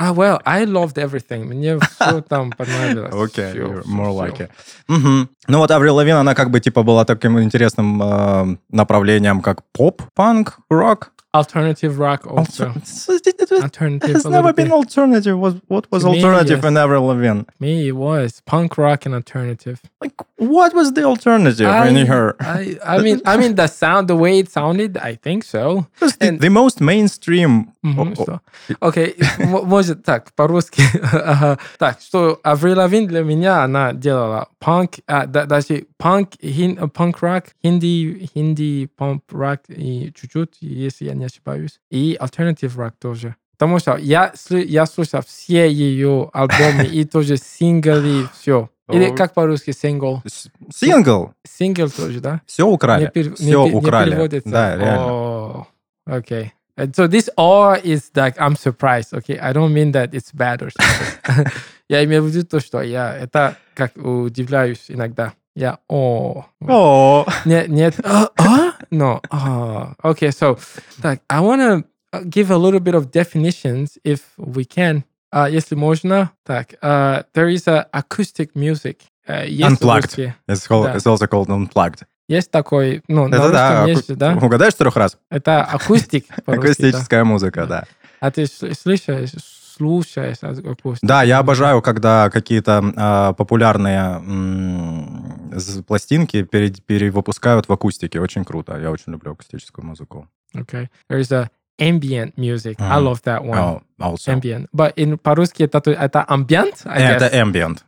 [0.00, 1.46] Ah, well, I loved everything.
[1.48, 3.12] Мне все там понравилось.
[3.12, 4.18] Okay, Всё, you're more всё.
[4.26, 4.50] like it.
[4.88, 5.28] Мгм.
[5.48, 10.02] Ну вот Аврил Лавин, она как бы типа была таким интересным э, направлением, как поп,
[10.14, 11.10] панк, рок.
[11.38, 12.72] Alternative rock also.
[12.76, 14.10] It Alternative.
[14.10, 14.74] has never been bit.
[14.74, 15.38] alternative.
[15.38, 16.64] What, what was To me, alternative yes.
[16.64, 17.42] in Avril Lavigne?
[17.60, 19.80] Me, it was punk rock and alternative.
[20.00, 22.36] Like, what was the alternative I, in her?
[22.40, 25.86] I, I mean, I mean, the sound, the way it sounded, I think so.
[26.00, 27.72] Just the, and- the most mainstream.
[27.82, 28.40] Мгм, О- о- что?
[28.80, 30.82] Окей, м- может так, по-русски.
[31.12, 31.58] Ага.
[31.78, 37.44] Так, что Аврил Лавин для меня, она делала панк, а, да- даже панк, хин, панк-рок,
[37.64, 41.80] хинди, хинди, панк-рок и чуть-чуть, если я не ошибаюсь.
[41.90, 43.34] И альтернатив рок тоже.
[43.58, 48.70] Потому что я, сли- я слушал все ее альбомы и тоже синглы, все.
[48.89, 50.19] Или как по-русски single?
[50.27, 51.33] С- Сингл.
[51.47, 52.41] Single тоже, да?
[52.45, 53.03] Все украли.
[53.03, 54.09] Не пер- не Все пе- не украли.
[54.11, 54.49] переводится.
[54.49, 55.07] Да, реально.
[55.07, 55.65] Oh,
[56.09, 56.51] okay.
[56.75, 59.13] And so this all is like I'm surprised.
[59.13, 61.51] Okay, I don't mean that it's bad or something.
[61.87, 65.33] я имею в виду то, что я это как удивляюсь иногда.
[65.55, 68.73] Я о О, нет нет а, а?
[68.91, 69.93] no а.
[70.03, 70.57] okay so
[70.99, 71.83] так I wanna
[72.25, 75.03] give a little bit of definitions if we can.
[75.30, 78.98] А, если можно, так, uh, there is a acoustic music.
[79.28, 80.02] Uh, есть Unplugged.
[80.06, 80.36] русские.
[80.48, 80.96] It's, called, Да.
[80.96, 82.02] it's also called unplugged.
[82.28, 84.34] Есть такой, ну, на Это да, русском аку- есть, да?
[84.46, 85.18] Угадаешь трех раз?
[85.30, 86.52] Это акустик по-русски, да.
[86.88, 87.84] Акустическая музыка, да.
[88.20, 89.32] А ты сл- слышишь,
[89.76, 90.96] слушаешь акустику?
[91.06, 95.52] Да, я обожаю, когда какие-то а, популярные м,
[95.86, 98.20] пластинки пере- перевыпускают в акустике.
[98.20, 98.78] Очень круто.
[98.78, 100.28] Я очень люблю акустическую музыку.
[100.56, 100.88] Okay.
[101.10, 102.78] There's a ambient music.
[102.78, 102.90] Mm.
[102.90, 103.58] I love that one.
[103.58, 104.68] Oh, also ambient.
[104.72, 106.86] But in Paruski, I thought, I thought ambient.
[106.86, 107.30] I yeah, guess.
[107.30, 107.82] the ambient.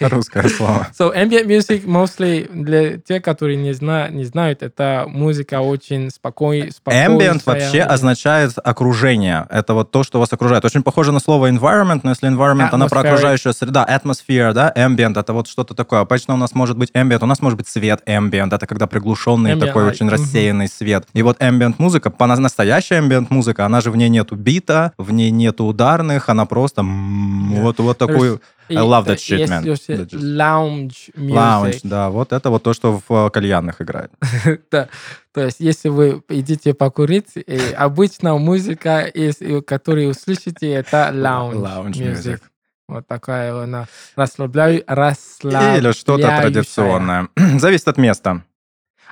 [0.00, 0.88] Русское слово.
[0.98, 6.70] So ambient music mostly для тех, которые не, зна не знают, это музыка очень спокой,
[6.72, 7.08] спокойная.
[7.08, 9.46] Ambient вообще означает окружение.
[9.50, 10.64] Это вот то, что вас окружает.
[10.64, 13.86] Очень похоже на слово environment, но если environment, она про окружающую среда.
[13.88, 16.00] Atmosphere, да, ambient, это вот что-то такое.
[16.00, 19.58] Обычно у нас может быть ambient, у нас может быть свет ambient, это когда приглушенный
[19.58, 21.06] такой очень рассеянный свет.
[21.12, 25.12] И вот ambient музыка, по настоящая ambient музыка, она же в ней нету бита, в
[25.12, 28.40] ней нету ударных, она просто вот, вот такую
[28.76, 29.62] I love that shit, man.
[29.64, 31.34] еще That just- lounge music.
[31.34, 34.10] lounge, да, вот это вот то, что в э, кальянных играет.
[34.70, 34.88] Да.
[35.32, 41.92] То есть, если вы идите покурить, и обычно музыка, из, которую услышите, это lounge, Lounge
[41.92, 42.14] music.
[42.14, 42.40] music.
[42.88, 45.78] Вот такая она расслабляю, расслабляющая.
[45.78, 47.28] Или что-то традиционное.
[47.58, 48.42] Зависит от места.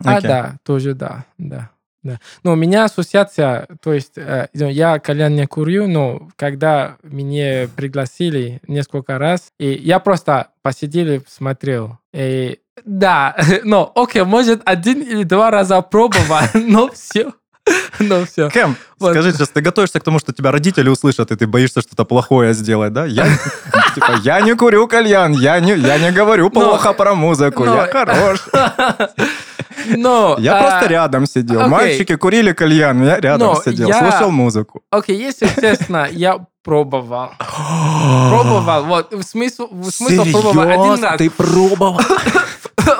[0.04, 0.28] А, Окей.
[0.28, 1.70] да, тоже да, да.
[2.08, 2.20] Да.
[2.42, 7.68] Но у меня ассоциация, то есть э, ну, я кальян не курю, но когда меня
[7.76, 15.22] пригласили несколько раз, и я просто посидел, смотрел, и да, но окей, может один или
[15.22, 17.34] два раза пробовал, но все,
[17.98, 18.48] но все.
[18.50, 19.10] Кэм, Вот.
[19.12, 22.54] скажи сейчас, ты готовишься к тому, что тебя родители услышат, и ты боишься что-то плохое
[22.54, 23.04] сделать, да?
[23.06, 23.26] Я,
[23.94, 27.86] типа, я не курю кальян, я не, я не говорю плохо про музыку, но- я
[27.86, 28.40] хорош.
[29.96, 31.60] Но Я а, просто рядом сидел.
[31.60, 31.70] окей.
[31.70, 34.82] Мальчики курили кальян, я рядом Но сидел, я- слушал музыку.
[34.90, 37.30] Окей, если честно, я пробовал.
[38.28, 41.16] Пробовал, вот, в смысл, в смысл пробовал один раз.
[41.18, 42.00] Ты пробовал?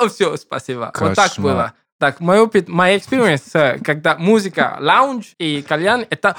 [0.09, 0.91] Все, спасибо.
[0.99, 1.53] Вот так Кошмар.
[1.53, 1.73] было.
[1.99, 6.35] Так, мой опыт, мой experience, э, когда музыка, лаунж и кальян, это...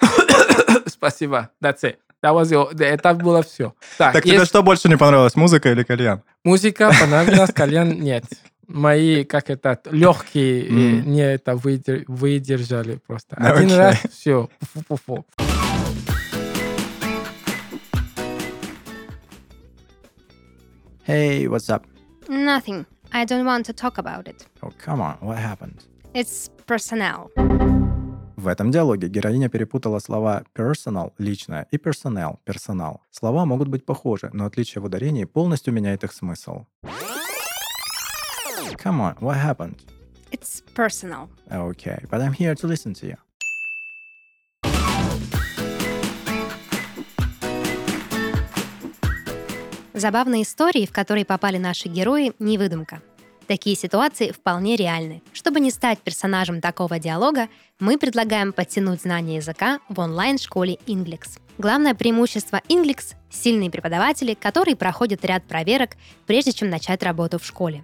[0.86, 1.96] Спасибо, that's it.
[2.22, 3.74] That was your- это было все.
[3.98, 6.22] Так, Так тебе есть что больше не понравилось, музыка или кальян?
[6.44, 8.24] музыка, понравилась, кальян нет.
[8.68, 11.10] Мои, как это, легкие э, Мгм.
[11.12, 13.34] не это выдер- выдержали просто.
[13.36, 13.76] Один Окей.
[13.78, 14.48] раз, все.
[14.72, 15.26] Фу-фу-фу.
[21.04, 21.84] Hey, what's up?
[22.28, 22.86] Nothing.
[23.18, 24.46] I don't want to talk about it.
[24.62, 25.86] Oh, come on, what happened?
[26.12, 27.30] It's personnel.
[28.36, 33.00] В этом диалоге героиня перепутала слова personal– личное и personnel– персонал.
[33.10, 36.66] Слова могут быть похожи, но отличие в ударении полностью меняет их смысл.
[38.84, 39.78] Come on, what happened?
[40.30, 41.30] It's personal.
[41.50, 43.16] Okay, but I'm here to listen to you.
[49.96, 53.00] Забавные истории, в которые попали наши герои, не выдумка.
[53.46, 55.22] Такие ситуации вполне реальны.
[55.32, 57.48] Чтобы не стать персонажем такого диалога,
[57.80, 61.40] мы предлагаем подтянуть знания языка в онлайн-школе Inglix.
[61.56, 65.92] Главное преимущество Inglix– сильные преподаватели, которые проходят ряд проверок,
[66.26, 67.82] прежде чем начать работу в школе.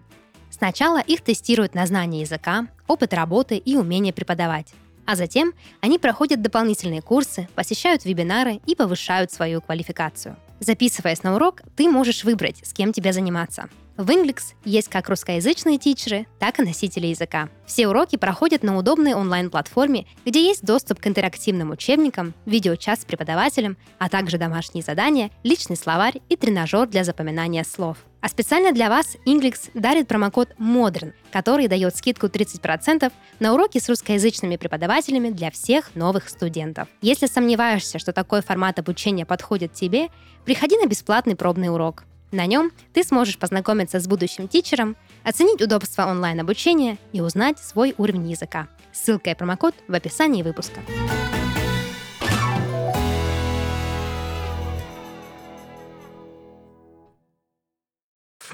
[0.50, 4.74] Сначала их тестируют на знание языка, опыт работы и умение преподавать.
[5.06, 10.36] А затем они проходят дополнительные курсы, посещают вебинары и повышают свою квалификацию.
[10.62, 13.68] Записываясь на урок, ты можешь выбрать, с кем тебе заниматься.
[14.02, 17.48] В Inglix есть как русскоязычные тичеры, так и носители языка.
[17.66, 23.76] Все уроки проходят на удобной онлайн-платформе, где есть доступ к интерактивным учебникам, видеочас с преподавателем,
[24.00, 27.98] а также домашние задания, личный словарь и тренажер для запоминания слов.
[28.20, 33.88] А специально для вас Inglix дарит промокод MODERN, который дает скидку 30% на уроки с
[33.88, 36.88] русскоязычными преподавателями для всех новых студентов.
[37.02, 40.08] Если сомневаешься, что такой формат обучения подходит тебе,
[40.44, 42.02] приходи на бесплатный пробный урок.
[42.32, 48.30] На нем ты сможешь познакомиться с будущим тичером, оценить удобство онлайн-обучения и узнать свой уровень
[48.30, 48.68] языка.
[48.90, 50.80] Ссылка и промокод в описании выпуска.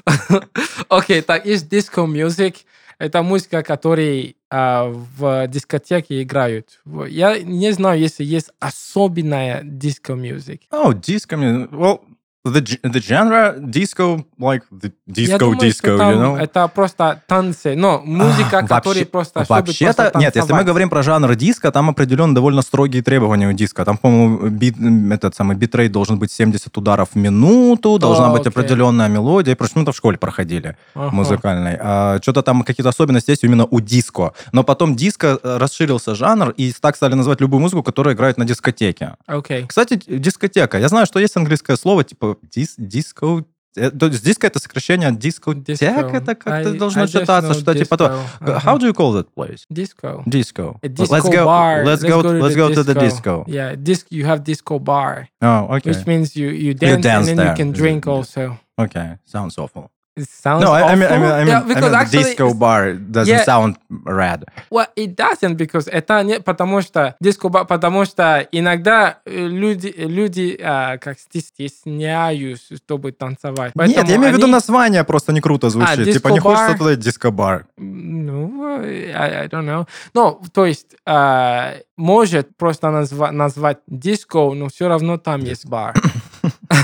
[0.89, 2.55] Окей, так, есть диско музык.
[2.97, 6.81] Это музыка, которая а, в дискотеке играют.
[7.07, 10.63] Я не знаю, если есть особенная диско музык.
[10.69, 11.69] Oh, disco music.
[11.71, 12.01] Well,
[12.47, 16.39] The, the genre disco, like the Я disco, думаю, disco, там you know?
[16.39, 20.89] это просто танцы, но музыка, А, которая вообще- просто Вообще-то, просто нет, если мы говорим
[20.89, 23.83] про жанр диска, там определенно довольно строгие требования у диска.
[23.83, 24.77] Там, по-моему, бит,
[25.11, 28.51] этот самый битрейт должен быть 70 ударов в минуту, должна А, быть окей.
[28.51, 29.57] определенная мелодия.
[29.57, 31.13] Просто мы-то в школе проходили Ага.
[31.13, 31.77] музыкальной.
[31.77, 34.31] А, что-то там какие-то особенности есть именно у диско.
[34.53, 38.45] Но потом диско э, расширился жанр, и так стали называть любую музыку, которая играет на
[38.45, 39.15] дискотеке.
[39.27, 39.65] Окей.
[39.67, 40.77] Кстати, дискотека.
[40.79, 43.45] Я знаю, что есть английское слово типа дис, диско...
[43.75, 46.11] э, то есть диско это сокращение от дискотек, Disco.
[46.15, 48.25] это как-то должно I читаться, что типа то.
[48.41, 48.61] disco.
[48.63, 49.61] How do you call that place?
[49.69, 50.23] Disco.
[50.25, 50.77] Disco.
[50.81, 51.45] A disco let's go.
[51.45, 51.83] bar.
[51.85, 52.21] Let's, go.
[52.21, 53.45] to let's the go to the disco.
[53.47, 54.07] Yeah, disc.
[54.09, 55.91] You have disco bar, Oh, okay.
[55.91, 57.49] which means you you dance, dance and then there.
[57.51, 58.13] you can drink Yeah.
[58.13, 58.59] also.
[58.77, 59.17] Okay.
[59.25, 59.91] Sounds awful.
[60.19, 61.37] It sounds no, I, I mean, I mean, I awful.
[61.39, 63.43] mean, yeah, I because mean actually, disco bar doesn't Yeah.
[63.45, 64.45] sound rad.
[64.69, 69.93] well, it doesn't because это не потому что disco bar, потому что иногда э, люди
[69.97, 73.73] люди а, как стесняются, чтобы танцевать.
[73.75, 75.99] Нет, я Поэтому имею в виду название просто не круто звучит.
[75.99, 76.77] А, типа не disco хочется bar?
[76.77, 77.65] туда диско-бар.
[77.77, 79.87] Ну, I, I don't know.
[80.13, 85.93] Ну, то есть, а, может просто назва- назвать диско, но все равно там есть бар.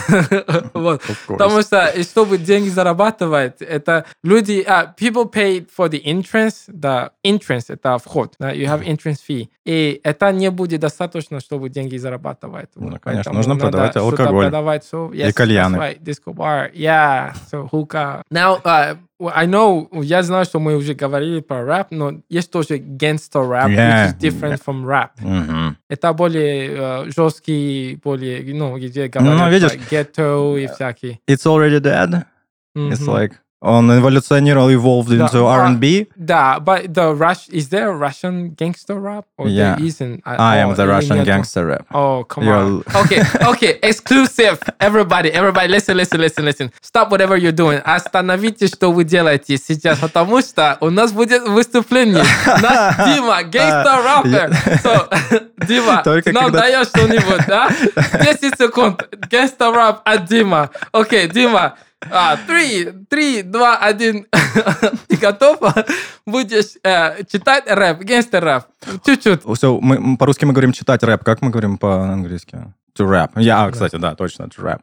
[0.73, 1.01] Вот.
[1.27, 4.63] Потому что, и чтобы деньги зарабатывать, это люди...
[4.67, 6.63] а, people pay for the entrance.
[6.67, 8.33] Да, entrance— это вход.
[8.39, 9.49] да, you have entrance fee.
[9.65, 12.69] И это не будет достаточно, чтобы деньги зарабатывать.
[12.75, 14.45] Ну, Вот, конечно, поэтому нужно продавать алкоголь.
[14.45, 14.83] продавать.
[14.91, 15.77] So, yes, кальяны.
[15.77, 16.69] that's right, disco bar.
[16.73, 18.23] Yeah, so hookah.
[18.29, 22.77] Now, uh, I know, я знаю, что мы уже говорили про рэп, но есть тоже
[22.79, 24.07] gangster rap, Yeah.
[24.07, 25.11] which is different from rap.
[25.21, 25.77] Мгм.
[25.89, 31.19] Это более э, жесткий, более, ну, где говорят Ну, видишь, про ghetto и всякие.
[31.29, 32.25] It's already dead.
[32.75, 33.09] It's Мгм.
[33.09, 33.31] like
[33.62, 36.06] он эволюционировал, evolved Да, into а, R&B.
[36.16, 39.26] Да, but the Rush, is there a Russian gangster rap?
[39.36, 39.76] Or Yeah.
[39.76, 40.22] there isn't?
[40.24, 40.70] at I all?
[40.70, 41.26] am the Или Russian нету?
[41.26, 41.84] gangster rap.
[41.92, 42.84] Oh, come You're- on.
[43.04, 44.58] Okay, okay, exclusive.
[44.78, 46.72] Everybody, everybody, listen, listen, listen, listen.
[46.80, 47.82] Stop whatever you're doing.
[47.84, 52.24] Остановите, что вы делаете сейчас, потому что у нас будет выступление.
[52.46, 54.50] Наш Дима, гангстер рэпер.
[54.82, 57.68] So, Дима, Только нам когда- даешь что-нибудь, да?
[58.24, 59.06] 10 секунд.
[59.30, 60.70] Гангстер рэп от Дима.
[60.92, 61.74] Окей, Дима.
[62.11, 64.27] А, три, три, два, один.
[65.07, 65.59] Ты готов?
[66.25, 68.63] Будешь э, читать рэп, гангстер рэп.
[69.05, 69.41] Чуть-чуть.
[69.41, 71.23] So, мы, по-русски мы говорим читать рэп.
[71.23, 72.73] Как мы говорим по-английски?
[72.97, 73.31] To rap.
[73.35, 74.81] Я, а, кстати, да, точно, to rap.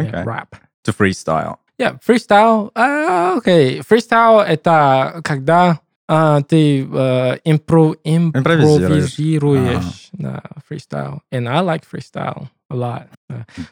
[0.00, 0.24] Okay.
[0.24, 0.54] Рэп.
[0.86, 1.56] To freestyle.
[1.78, 2.70] Yeah, freestyle.
[2.74, 8.82] А, Окей, freestyle это когда а, ты э, импро- Импровизируешь.
[8.82, 10.08] импровизируешь.
[10.12, 11.20] Да, freestyle.
[11.32, 13.06] And I like freestyle Да.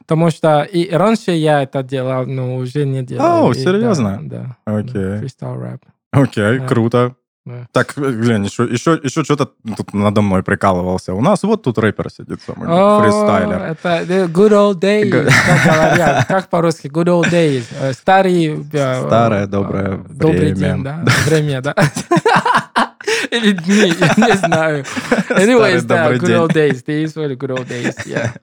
[0.01, 3.47] Потому что и раньше я это делал, но уже не делаю.
[3.47, 4.19] О, И серьезно?
[4.23, 4.57] Да.
[4.67, 5.21] Окей.
[5.23, 5.83] Freestyle рэп.
[6.13, 7.15] Окей, круто.
[7.47, 7.67] Да.
[7.73, 11.15] Так, э, глянь, еще, еще, еще что-то тут надо мной прикалывался.
[11.15, 13.63] У нас вот тут рэпер сидит самый, О, фристайлер.
[13.63, 16.27] Это the good old days, Г- как говорят.
[16.27, 16.89] Как по-русски?
[16.89, 17.65] Good old days.
[17.81, 18.67] Э, Старые...
[18.71, 20.55] э, Старое э, доброе Добрый время.
[20.57, 21.05] день, да?
[21.25, 21.75] Время, да.
[23.32, 24.84] Или дни, я не знаю.
[25.30, 26.36] Anyways, да, добрый good день.
[26.38, 26.84] old days.
[26.86, 28.34] These were the good old days, yeah.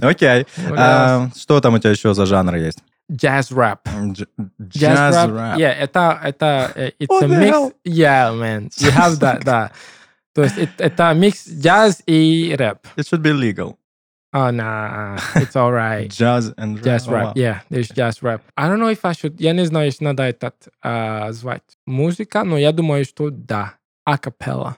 [0.00, 0.46] Окей.
[0.68, 2.78] What А, что там у тебя еще за жанр есть?
[3.10, 3.78] Jazz rap.
[3.84, 4.26] Дж-
[4.60, 5.30] Jazz Jazz rap.
[5.30, 5.56] rap.
[5.58, 7.50] Yeah, это, это, э, it's What a the mix.
[7.50, 7.72] hell?
[7.84, 8.68] Yeah, man.
[8.78, 9.70] You have that, да.
[10.34, 12.78] То есть это- это микс jazz и рэп.
[12.96, 13.76] It should be legal.
[14.30, 16.08] Oh, nah, it's all right.
[16.10, 16.84] Jazz and rap.
[16.84, 17.32] Jazz Oh, rap, wow.
[17.34, 18.42] yeah, there's jazz rap.
[18.58, 22.44] I don't know if I should, я не знаю, если надо этот а, звать музыка,
[22.44, 23.72] но я думаю, что да,
[24.05, 24.77] Акапелла.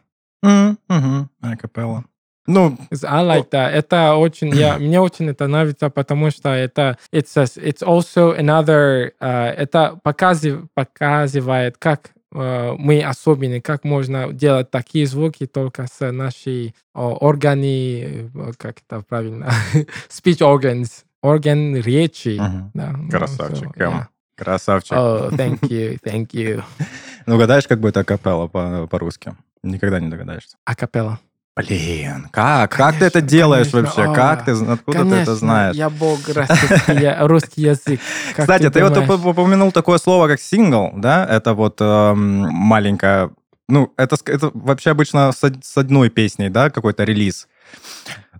[1.41, 2.05] Акапелла.
[2.47, 3.71] Ну, I like that.
[3.71, 9.11] Это очень, я, мне очень это нравится, потому что это, it's, a, it's also another,
[9.19, 16.11] а, это показыв, показывает, как а, мы особенные, как можно делать такие звуки только с
[16.11, 19.49] нашей а, органи, э, как это правильно,
[20.09, 22.38] speech organs, орган речи.
[22.39, 22.71] мгм.
[22.73, 24.05] Да, ну, Красавчик, so, yeah.
[24.36, 24.93] Красавчик.
[24.93, 26.63] Oh, thank you, thank you.
[27.28, 29.36] Ну, угадаешь, как будет акапелла по- по-русски?
[29.63, 30.58] Никогда не догадаешься.
[30.63, 31.17] Акапелла.
[31.56, 32.71] Блин, как?
[32.71, 33.82] как ты это Конечно, делаешь конечно.
[34.04, 34.12] вообще?
[34.12, 35.76] А, Как ты, откуда ты это знаешь?
[35.76, 38.00] я бог русский, язык.
[38.36, 39.10] Как Кстати, ты, вот думаешь?
[39.10, 41.26] уп- упомянул такое слово, как сингл, да?
[41.26, 43.32] Это вот эм, маленькая...
[43.69, 47.48] Ну, это, это вообще обычно с, с одной песней, да, какой-то релиз.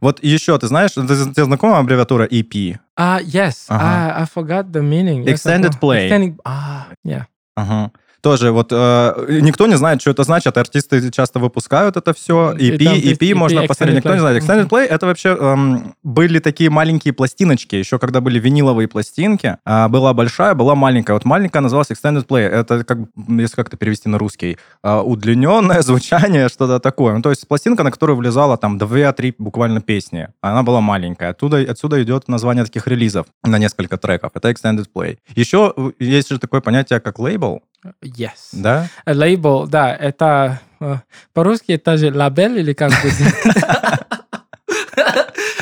[0.01, 2.77] Вот еще, ты знаешь, ты- тебе знакома аббревиатура E EP?
[2.97, 3.65] Ah, yes.
[3.69, 3.84] Ага.
[4.17, 5.23] I, I forgot the meaning.
[5.23, 5.79] Yes, Extended know.
[5.79, 6.08] play.
[6.10, 7.25] Extended, ah, yeah.
[7.55, 7.91] Ага.
[8.25, 10.57] Тоже вот э, никто не знает, что это значит.
[10.57, 12.53] Артисты часто выпускают это все.
[12.53, 13.97] И EP, там EP, EP, можно посмотреть.
[13.97, 14.41] Никто не знает.
[14.41, 17.75] Extended Play это вообще эм, были такие маленькие пластиночки.
[17.75, 21.13] Еще когда были виниловые пластинки, а, была большая, была маленькая.
[21.13, 22.49] Вот маленькая называлась Extended Play.
[22.49, 27.13] Это как, если как-то перевести на русский, а, удлиненное звучание, что-то такое.
[27.13, 30.29] Ну, то есть пластинка, на которую влезала там 2-3 буквально песни.
[30.41, 31.29] Она была маленькая.
[31.29, 34.31] Оттуда, отсюда идет название таких релизов на несколько треков.
[34.33, 35.19] Это Extended Play.
[35.35, 37.61] Еще э, есть же такое понятие, как лейбл,
[38.03, 38.49] Yes.
[38.53, 38.87] да?
[39.05, 40.95] Label, да, это э,
[41.33, 43.33] по-русски это же лабель или как будет?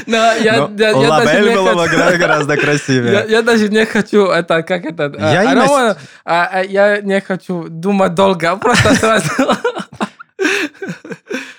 [0.05, 3.25] Но я, Но я- я даже лабель не было бы хочу- гора- гораздо красивее.
[3.29, 5.05] я даже не хочу это как это.
[5.17, 9.29] а, Я с- wanna- а, а, я не хочу думать долго, просто сразу.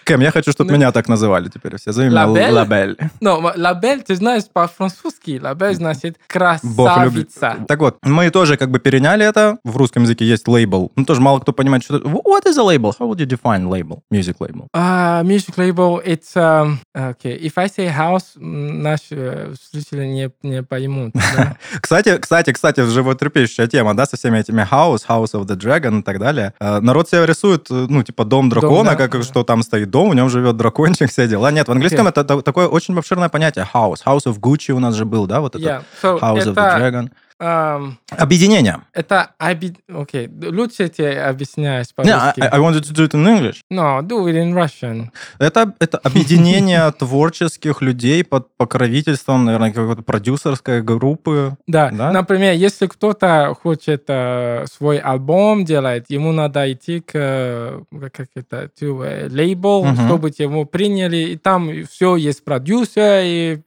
[0.04, 1.92] Кэм, я хочу, чтобы Ну- меня так называли теперь все.
[1.92, 2.96] Зови меня Лабель?
[3.20, 6.16] м- лабель, ты знаешь, по-французски лабель значит
[6.62, 7.30] Бог любит.
[7.34, 7.64] красавица.
[7.66, 9.58] Так вот, мы тоже как бы переняли это.
[9.64, 10.92] В русском языке есть лейбл.
[10.96, 12.06] Ну, тоже мало кто понимает, что это.
[12.08, 12.92] What is a label?
[12.98, 14.00] How would you define label?
[14.12, 14.66] Music label.
[14.74, 17.36] Uh, music label, it's um, okay.
[17.40, 21.12] If I say house, наши э, слушатели не, не поймут.
[21.14, 21.56] да.
[21.80, 26.02] Кстати, кстати, кстати, животрепещущая тема, да, со всеми этими House, House of the Dragon и
[26.02, 26.52] так далее.
[26.60, 29.08] Э, Народ себе рисует, э, ну, типа, дом дракона, да.
[29.08, 31.52] как что там стоит дом, в нем живет дракончик, все дела.
[31.52, 33.64] Нет, в английском это та- такое очень обширное понятие.
[33.72, 34.00] House.
[34.04, 35.64] House of Gucci у нас же был, да, вот это?
[35.64, 35.82] Yeah.
[36.02, 37.10] So House of the это, Dragon.
[37.44, 38.80] Um, Объединение.
[38.92, 42.40] это оби- окей, лучше тебе объяснять I, по-русски.
[42.40, 43.60] I wanted to do it in English.
[43.70, 45.10] No, do it in Russian.
[45.38, 51.56] Это, это объединение творческих людей под покровительством, наверное, какой-то продюсерской группы.
[51.66, 51.90] Да.
[51.90, 52.12] Да?
[52.12, 57.80] Например, если кто-то хочет э, свой альбом делать, ему надо идти к э,
[58.12, 60.06] как это, to label, Мгм.
[60.06, 63.60] чтобы его приняли, и там все есть продюсер и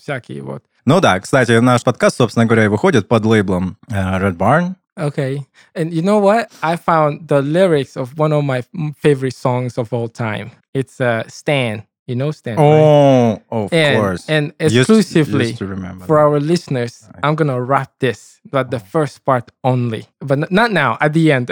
[0.00, 0.62] всякие вот.
[0.88, 4.74] Ну да, кстати, наш подкаст, собственно говоря, и выходит под лейблом э, Red Barn.
[4.98, 5.40] Okay.
[5.74, 6.48] And you know what?
[6.62, 8.62] I found the lyrics of one of my
[8.96, 10.50] favorite songs of all time.
[10.74, 11.82] It's uh, Stan.
[12.06, 12.64] You know Stan, right?
[12.64, 14.30] Oh, of And, course.
[14.30, 18.78] and Used- exclusively used to remember for our listeners, I'm gonna rap this, but the
[18.80, 20.06] first part only.
[20.22, 21.50] But not now, at the end.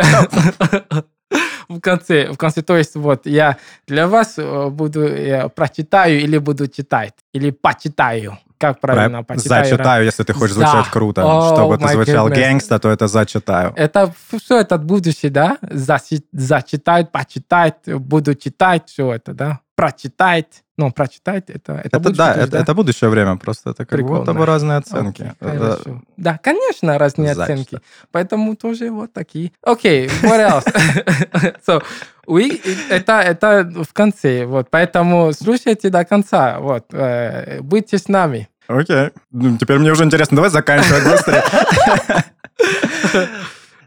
[1.69, 3.57] В конце, в конце, то есть вот я
[3.89, 9.65] для вас э, буду я прочитаю или буду читать или почитаю, как правильно Про- почитаю.
[9.65, 10.67] Зачитаю, если ты хочешь За.
[10.67, 11.23] звучать круто.
[11.23, 12.35] Oh Чтобы ты звучал goodness.
[12.35, 13.73] гангста, то это зачитаю.
[13.77, 15.59] Это все это будущее, да?
[15.63, 19.61] Зачи- зачитать, почитать, буду читать, все это, да?
[19.77, 20.65] Прочитать.
[20.79, 21.75] Ну, прочитать это...
[21.75, 24.19] Это, Это будущее да, тоже, это, это будущее время, просто это как Прикольно.
[24.19, 25.23] будто бы разные оценки.
[25.23, 26.03] Окей, Это- хорошо.
[26.17, 27.53] Да, конечно, разные Зачто.
[27.53, 27.79] оценки.
[28.11, 29.53] Поэтому тоже вот такие.
[29.63, 31.57] Окей, what else?
[31.67, 31.83] so,
[32.27, 32.61] we,
[32.91, 34.69] это, это в конце, вот.
[34.71, 36.87] Поэтому слушайте до конца, вот.
[36.93, 38.49] э, будьте с нами.
[38.69, 39.11] Окей.
[39.31, 40.37] Ну, теперь мне уже интересно.
[40.37, 41.45] Давай заканчивать быстрее.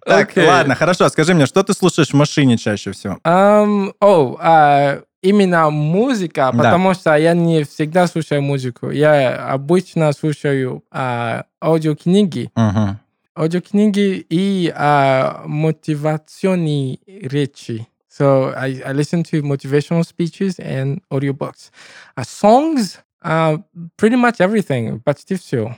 [0.05, 0.47] Так, Окей.
[0.47, 1.07] ладно, хорошо.
[1.09, 3.19] Скажи мне, что ты слушаешь в машине чаще всего?
[3.23, 6.63] Um, о, а, именно музыка, Да.
[6.63, 8.89] потому что я не всегда слушаю музыку.
[8.89, 12.99] Я обычно слушаю а, аудиокниги, Мгм.
[13.37, 17.87] аудиокниги и а, мотивационные речи.
[18.09, 21.71] So I, I listen to motivational speeches and audiobooks.
[22.15, 23.57] А songs, uh,
[23.97, 25.75] pretty much everything, почти все.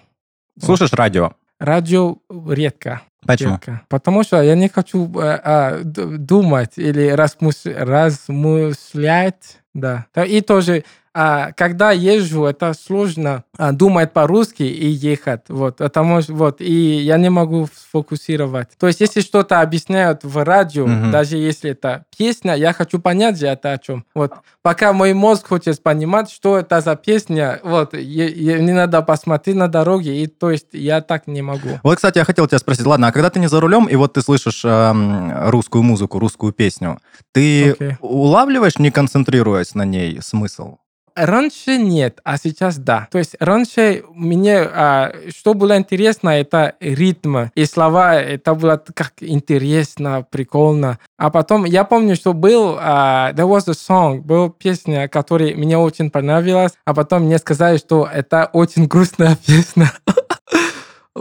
[0.59, 1.33] Слушаешь радио?
[1.61, 3.01] Радио редко.
[3.25, 3.51] Почему?
[3.53, 3.81] Редко.
[3.87, 9.59] Потому что я не хочу э, а, д- думать или размыш- размышлять.
[9.73, 15.41] Да, И тоже, а, когда езжу, это сложно а, думать по-русски и ехать.
[15.49, 18.69] Вот, потому вот, и я не могу сфокусировать.
[18.79, 21.11] То есть, если что-то объясняют в радио, Мгм.
[21.11, 24.05] даже если это песня, я хочу понять же это о чем.
[24.15, 29.01] Вот, пока мой мозг хочет понимать, что это за песня, вот, е- е- мне надо
[29.01, 31.79] посмотреть на дороге, и то есть я так не могу.
[31.83, 34.13] Вот, кстати, я хотел тебя спросить, ладно, а когда ты не за рулем, и вот
[34.13, 36.99] ты слышишь эм, русскую музыку, русскую песню,
[37.33, 37.97] ты Окей.
[37.99, 40.77] улавливаешь, не концентрируясь на ней, смысл?
[41.15, 43.07] Раньше нет, а сейчас да.
[43.11, 49.13] То есть раньше мне, а, что было интересно, это ритм и слова, это было как
[49.19, 50.99] интересно, прикольно.
[51.17, 55.77] А потом я помню, что был, а, there was a song, была песня, которая мне
[55.77, 59.91] очень понравилась, а потом мне сказали, что это очень грустная песня.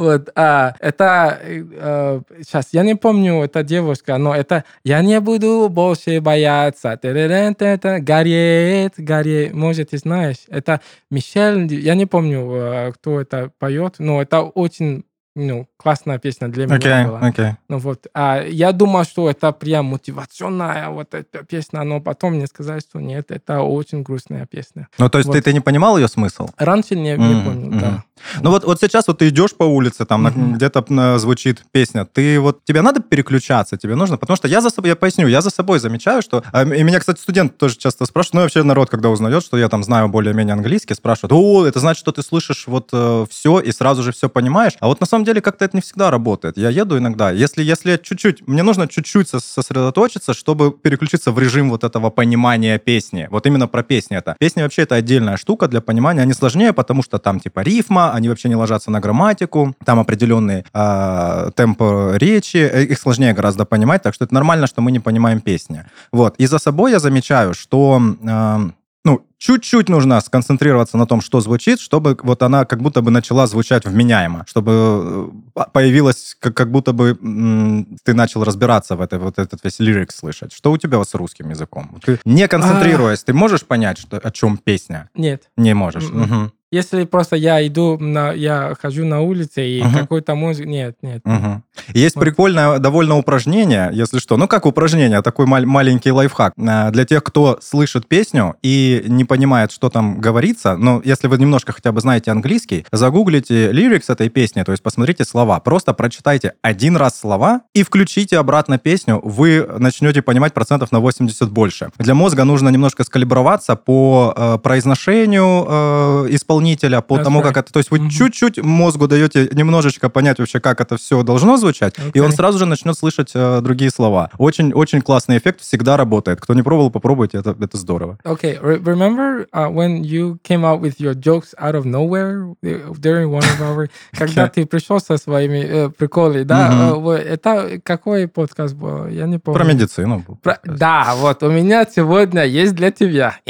[0.00, 6.22] Вот, а, это, сейчас, я не помню, это девушка, но это «Я не буду больше
[6.22, 13.96] бояться», «Гореть», «Гореть», может, ты знаешь, это Мишель, я не помню, э, кто это поет,
[13.98, 15.04] но это очень
[15.36, 17.20] ну, классная песня для меня Окей, была.
[17.20, 17.52] окей.
[17.68, 22.46] Ну вот, а я думал, что это прям мотивационная вот эта песня, но потом мне
[22.46, 24.88] сказали, что нет, это очень грустная песня.
[24.98, 25.44] Ну, то есть ты, Вот.
[25.44, 26.48] ты не понимал ее смысл?
[26.56, 27.78] Раньше не, не Мгм, понял, мгм.
[27.80, 28.04] да.
[28.42, 30.54] Ну вот, вот сейчас вот ты идешь по улице, там Мгм.
[30.56, 34.68] где-то м, звучит песня, ты вот, тебе надо переключаться, тебе нужно, потому что я за
[34.68, 38.04] собой, я поясню, я за собой замечаю, что, а, и меня, кстати, студент тоже часто
[38.04, 41.66] спрашивает, ну и вообще народ, когда узнает, что я там знаю более-менее английский, спрашивает, о,
[41.66, 42.90] это значит, что ты слышишь вот
[43.30, 46.10] все и сразу же все понимаешь, а вот на самом деле как-то это не всегда
[46.10, 46.56] работает.
[46.56, 51.70] Я еду иногда, если, если чуть-чуть, мне нужно чуть-чуть сос- сосредоточиться, чтобы переключиться в режим
[51.70, 53.28] вот этого понимания песни.
[53.30, 54.36] Вот именно про песни это.
[54.38, 56.22] Песни вообще это отдельная штука для понимания.
[56.22, 60.64] Они сложнее, потому что там типа рифма, они вообще не ложатся на грамматику, там определенный
[60.72, 61.82] э, темп
[62.14, 65.84] речи, э, их сложнее гораздо понимать, так что это нормально, что мы не понимаем песни.
[66.12, 66.34] Вот.
[66.38, 68.70] И за собой я замечаю, что э,
[69.04, 73.46] ну, чуть-чуть нужно сконцентрироваться на том, что звучит, чтобы вот она как будто бы начала
[73.46, 79.00] звучать вменяемо, чтобы э, по- появилась, как, как будто бы м, ты начал разбираться в
[79.00, 80.52] этой, вот этот весь лирик слышать.
[80.52, 81.98] Что у тебя вот с русским языком?
[82.04, 85.08] Ты, не концентрируясь, ты можешь понять, что, о чем песня?
[85.14, 85.44] Нет.
[85.56, 86.04] Не можешь.
[86.10, 86.52] Мгм.
[86.72, 89.92] Если просто я иду, на, я хожу на улице и Мгм.
[89.92, 90.68] какой-то музыка...
[90.68, 91.20] Нет, нет.
[91.24, 91.64] Мгм.
[91.94, 92.20] Есть Вот.
[92.22, 94.36] прикольное довольно упражнение, если что.
[94.36, 96.52] Ну, как упражнение, такой мал- маленький лайфхак.
[96.56, 101.38] Э, Для тех, кто слышит песню и не понимает, что там говорится, но если вы
[101.38, 105.58] немножко хотя бы знаете английский, загуглите лирикс этой песни, то есть посмотрите слова.
[105.58, 111.50] Просто прочитайте один раз слова и включите обратно песню, вы начнете понимать процентов на 80
[111.50, 111.90] больше.
[111.98, 116.26] Для мозга нужно немножко скалиброваться по э, произношению э,
[116.60, 117.44] исполнителя, по That's тому, right.
[117.44, 117.72] как это...
[117.72, 118.10] То есть вы Мгм.
[118.10, 122.66] чуть-чуть мозгу даете немножечко понять вообще, как это все должно звучать, и он сразу же
[122.66, 124.30] начнет слышать э, другие слова.
[124.38, 126.40] Очень, очень классный эффект, всегда работает.
[126.40, 128.18] Кто не пробовал, попробуйте, это, это здорово.
[128.24, 132.92] Okay, re- remember uh, when you came out with your jokes out of nowhere uh,
[132.98, 133.88] during one of our...
[134.18, 136.92] Когда ты пришел со своими э, приколами, да?
[136.94, 139.06] Э, Это какой подкаст был?
[139.08, 139.58] Я не помню.
[139.58, 140.24] Про медицину.
[140.26, 140.58] был Про-.
[140.64, 143.36] Да, вот у меня сегодня есть для тебя.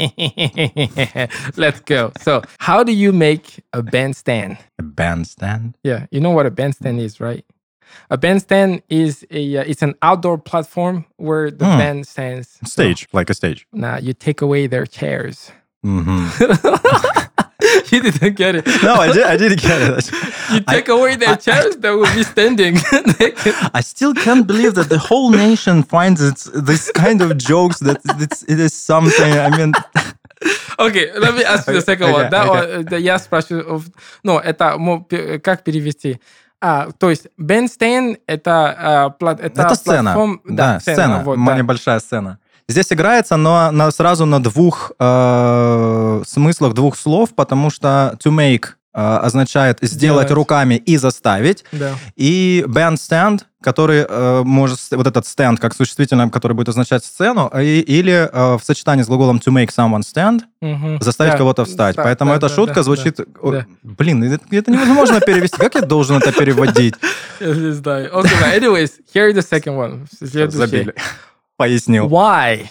[1.57, 2.11] Let's go.
[2.25, 4.57] So, how do you you make a bandstand?
[4.79, 5.75] A bandstand?
[5.83, 7.45] Yeah, you know what a bandstand is, right?
[8.09, 11.77] A bandstand is a uh, it's an outdoor platform where the hmm.
[11.77, 12.59] band stands.
[12.63, 13.67] Stage, so, like a stage.
[13.73, 15.51] Now nah, you take away their chairs.
[15.85, 17.25] Mm-hmm.
[17.95, 18.67] you didn't get it.
[18.83, 19.23] No, I did.
[19.23, 20.11] I didn't get it.
[20.53, 22.77] you take I, away their I, chairs, They that will be standing.
[23.73, 27.99] I still can't believe that the whole nation finds it this kind of jokes that
[28.19, 29.33] it's, it is something.
[29.33, 29.73] I mean.
[30.77, 32.21] Okay, let me ask you the second one.
[32.25, 32.83] Okay, Да, okay.
[32.83, 33.83] да, я спрашиваю,
[34.23, 34.77] ну, это
[35.43, 36.19] как перевести?
[36.59, 40.09] А, то есть bandstand это, а, это, это сцена.
[40.15, 41.21] платформ- Да, сцена.
[41.23, 41.57] вот, м- да.
[41.57, 42.37] Небольшая сцена.
[42.69, 48.69] Здесь играется, но на, сразу на двух э, смыслах двух слов, потому что to make
[48.93, 50.31] означает сделать Сделать.
[50.31, 51.63] руками и заставить.
[51.71, 51.95] Да.
[52.15, 57.79] И bandstand, который э, может, вот этот стенд как существительное, который будет означать сцену, и-
[57.79, 60.99] или э, в сочетании с глаголом to make someone stand, Мгм.
[61.01, 61.95] заставить Да, кого-то встать.
[61.95, 63.15] да, Поэтому да, эта да, шутка да, звучит...
[63.17, 63.65] да, о, да.
[63.83, 65.57] Блин, это, это невозможно перевести.
[65.57, 66.95] Как я должен это переводить?
[67.39, 68.11] Я не знаю.
[68.11, 70.07] Okay, but anyways, here the second one.
[70.19, 70.93] Забили.
[71.57, 72.07] Пояснил.
[72.09, 72.69] Why?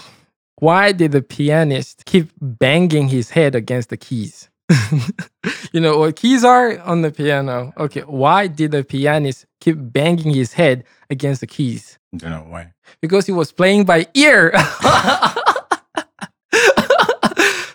[0.61, 4.50] Why did the pianist keep banging his head against the keys?
[5.72, 7.74] you know what keys are on the piano.
[7.78, 12.00] Okay, why did the pianist keep banging his head against the keys?
[12.16, 12.74] Don't know why.
[13.02, 14.52] Because he was playing by ear.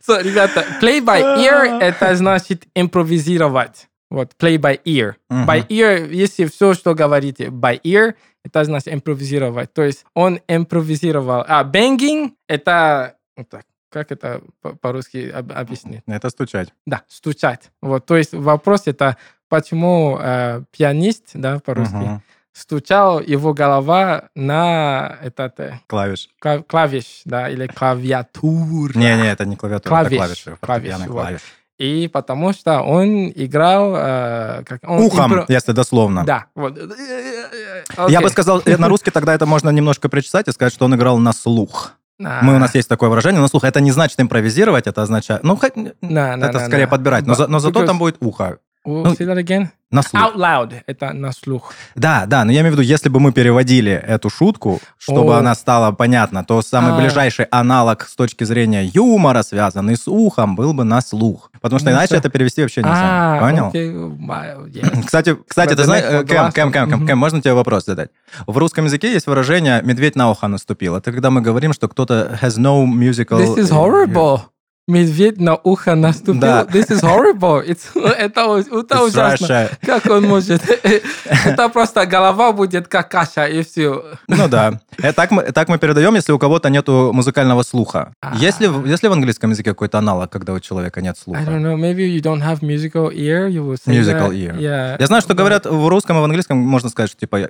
[0.01, 3.87] so, ребята, play by ear это значит импровизировать.
[4.11, 5.15] Вот, play by ear.
[5.31, 5.47] Мгм.
[5.47, 9.73] By ear, если все, что говорите by ear, это значит импровизировать.
[9.73, 11.45] То есть он импровизировал.
[11.47, 13.17] А banging это...
[13.37, 13.65] вот так,
[13.96, 16.02] Как это по- по-русски об- объяснить?
[16.06, 16.74] Это стучать.
[16.86, 17.72] Да, стучать.
[17.82, 19.16] Вот, то есть вопрос это,
[19.48, 22.22] почему э, пианист, да, по-русски, Мгм.
[22.52, 26.28] стучал его голова на этот э, Клавиш.
[26.44, 28.98] кла- клавиш, да, или клавиатура.
[29.00, 30.12] Не-не, это не клавиатура, Клавиш.
[30.12, 30.44] это клавиши.
[30.44, 30.60] Клавиш,
[30.92, 31.22] фортепиано, вот.
[31.22, 31.42] клавиш.
[31.78, 33.96] И потому что он играл...
[33.96, 36.24] э, как, он Ухом, импро- если дословно.
[36.26, 36.78] Да, вот.
[36.78, 38.20] Я Окей.
[38.24, 41.18] бы сказал, э, на русский тогда это можно немножко причесать и сказать, что он играл
[41.18, 41.94] на слух.
[42.24, 43.64] А, Мы, у нас есть такое выражение, на слух.
[43.66, 45.44] Это не значит импровизировать, это означает...
[45.44, 46.92] Ну, хоть- на- на- это на- скорее на.
[46.92, 47.26] подбирать.
[47.26, 48.60] Но, за- но зато там будет ухо.
[48.86, 49.68] Ну, say that again.
[49.92, 50.22] На слух.
[50.22, 50.74] Out loud.
[50.88, 51.74] Это на слух.
[51.96, 55.38] Да, да, но я имею в виду, если бы мы переводили эту шутку, чтобы О.
[55.38, 56.98] она стала понятна, то самый А.
[56.98, 61.52] ближайший аналог с точки зрения юмора, связанный с ухом, был бы на слух.
[61.62, 63.38] Потому что Ну, иначе это перевести вообще нельзя.
[63.38, 63.72] А, Понял?
[63.74, 65.04] wow, yes.
[65.06, 66.72] Кстати, кстати, ты the знаешь, Кэм, Кэм.
[66.72, 67.08] Кэм, Кэм.
[67.08, 68.10] Кэм, можно тебе вопрос задать?
[68.48, 70.96] В русском языке есть выражение «медведь на ухо наступил».
[70.96, 73.40] Это когда мы говорим, что кто-то has no musical...
[73.40, 74.42] This is э, horrible.
[74.88, 76.42] Медведь на ухо наступил.
[76.42, 76.64] Да.
[76.64, 77.60] This is horrible.
[77.68, 77.88] It's,
[78.20, 79.46] это, у- это It's ужасно.
[79.46, 79.70] Russia.
[79.84, 80.62] Как он может?
[81.46, 84.04] Это просто голова будет как каша, и все.
[84.28, 84.80] Ну да.
[85.00, 88.14] Э, Так мы, так мы передаем, если у кого-то нету музыкального слуха.
[88.22, 88.36] А.
[88.38, 91.52] Есть ли, в- английском языке какой-то аналог, когда у человека нет I don't слуха?
[91.58, 91.76] know.
[91.76, 93.48] Maybe you don't have musical ear.
[93.48, 94.36] You will say Musical that.
[94.36, 94.56] ear.
[94.60, 94.98] Yeah.
[95.00, 97.50] Я знаю, что говорят в русском и в английском, можно сказать, что типа э,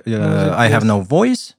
[0.56, 1.52] I have no voice.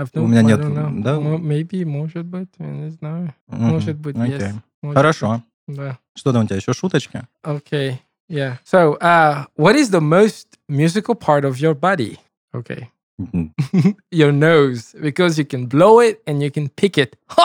[0.00, 1.16] I've у no- меня I нет, да?
[1.16, 2.48] Maybe, может быть.
[2.58, 3.34] Я не знаю.
[3.48, 3.62] Мгм.
[3.64, 4.38] Может быть, Окей.
[4.38, 4.54] yes.
[4.88, 5.42] Может Хорошо.
[5.66, 5.98] Да.
[6.16, 7.26] Что там у тебя еще шуточки?
[7.44, 7.98] Okay.
[8.30, 8.58] Yeah.
[8.64, 12.18] So, uh, what is the most musical part of your body?
[12.54, 12.88] Okay.
[14.10, 17.16] Your nose, because you can blow it and you can pick it.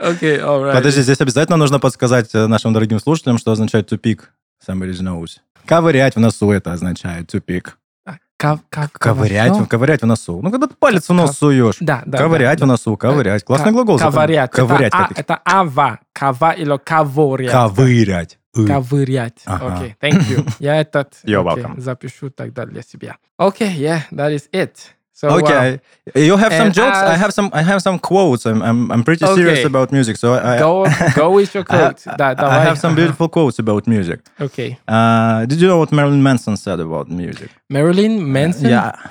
[0.00, 0.74] okay, all right.
[0.74, 4.22] Подожди, здесь обязательно нужно подсказать э, нашим дорогим слушателям, что означает to pick
[4.66, 5.40] somebody's nose.
[5.66, 7.72] Ковырять в носу это означает to pick.
[8.38, 9.66] Ков- ков- Ковырять, что?
[9.66, 10.40] ковырять в носу.
[10.40, 11.76] Ну, когда ты палец в нос Ков- суешь.
[11.80, 12.18] Да, да.
[12.18, 13.42] Ковырять да, в носу, ковырять.
[13.44, 13.98] Классный Ка- глагол.
[13.98, 14.50] Ковырять.
[14.52, 14.92] Ковырять.
[14.94, 15.98] Это, а, как- это ава.
[16.12, 16.78] Кава или.
[17.50, 18.38] Ковырять.
[18.56, 18.64] Э.
[18.64, 19.42] Ковырять.
[19.44, 19.74] Ага.
[19.74, 20.48] Окей, thank you.
[20.60, 21.80] Я этот You're welcome.
[21.80, 23.16] запишу тогда для себя.
[23.40, 24.70] Okay, yeah, that is it.
[25.18, 25.80] So, okay,
[26.14, 26.22] wow.
[26.22, 26.96] you have and some jokes.
[26.96, 27.50] I have some.
[27.52, 28.46] I have some quotes.
[28.46, 28.62] I'm.
[28.62, 28.92] I'm.
[28.92, 29.34] I'm pretty okay.
[29.34, 30.16] serious about music.
[30.16, 30.86] So I, go.
[31.16, 32.06] go with your quote.
[32.06, 34.20] I, that, that I have some beautiful quotes about music.
[34.40, 34.78] Okay.
[34.86, 37.50] Uh, did you know what Marilyn Manson said about music?
[37.68, 38.66] Marilyn uh, Manson.
[38.66, 39.10] Uh, yeah.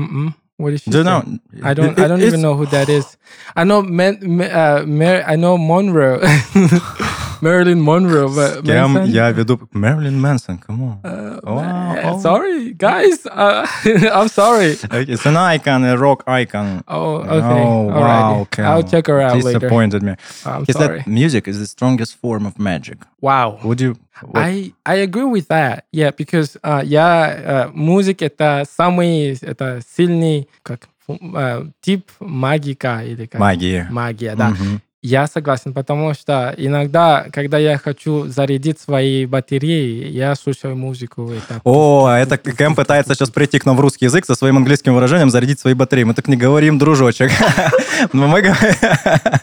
[0.00, 0.32] Mm-mm.
[0.58, 0.92] What is she?
[0.92, 1.24] Do know.
[1.64, 1.98] I don't.
[1.98, 3.16] It, I don't even know who that is.
[3.56, 3.82] I know.
[3.82, 6.20] Man, uh, Mar- I know Monroe.
[7.41, 8.29] Marilyn Monroe.
[8.29, 9.07] But Кем Manson?
[9.09, 9.59] я веду?
[9.73, 10.99] Marilyn Manson, come on.
[11.03, 11.93] Uh, Wow.
[11.93, 13.25] man, Sorry, guys.
[13.25, 13.65] Uh,
[14.13, 14.77] I'm sorry.
[14.91, 16.83] It's an icon, a rock icon.
[16.87, 17.63] Oh, okay.
[17.63, 18.51] Oh, All wow, right.
[18.51, 18.65] Cam.
[18.65, 19.59] I'll check her out later.
[19.59, 20.15] Disappointed me.
[20.45, 20.99] I'm He sorry.
[20.99, 22.97] said music is the strongest form of magic.
[23.21, 23.59] Wow.
[23.63, 23.95] Would you?
[24.21, 25.85] what- I I agree with that.
[25.91, 33.25] Yeah, because uh, я uh, музыка это самый это сильный как uh, тип магика или
[33.25, 33.87] как Магия.
[33.91, 34.49] магия, да.
[34.51, 34.81] Мгм.
[35.00, 41.30] Я согласен, потому что иногда, когда я хочу зарядить свои батареи, я слушаю музыку.
[41.30, 44.94] Это О, это Кэм пытается сейчас прийти к нам в русский язык со своим английским
[44.94, 46.02] выражением «зарядить свои батареи».
[46.02, 47.30] Мы так не говорим, дружочек.
[48.12, 48.74] Но мы говорим...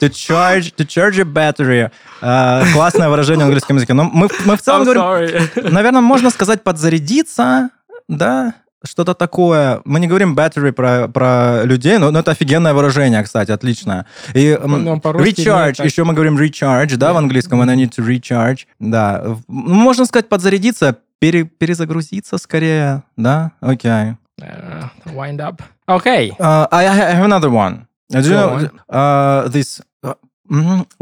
[0.00, 1.90] To charge, to charge your battery.
[2.20, 3.94] А, классное выражение в английском языке.
[3.94, 5.02] Но мы, мы в целом I'm говорим...
[5.02, 5.70] sorry.
[5.70, 7.70] Наверное, можно сказать подзарядиться,
[8.08, 8.54] да,
[8.84, 9.80] что-то такое.
[9.84, 14.06] Мы не говорим battery про, про людей, но, но это офигенное выражение, кстати, отличное.
[14.34, 18.06] И Ну, recharge, нет еще мы говорим recharge, да, в английском, when I need to
[18.06, 19.36] recharge, да.
[19.48, 24.14] Можно сказать подзарядиться, пере- перезагрузиться скорее, да, окей.
[24.40, 25.60] Uh, wind up.
[25.88, 26.30] Okay.
[26.38, 27.86] Uh, I, I have another one.
[28.08, 29.80] Do you know uh, this?
[30.02, 30.14] Uh,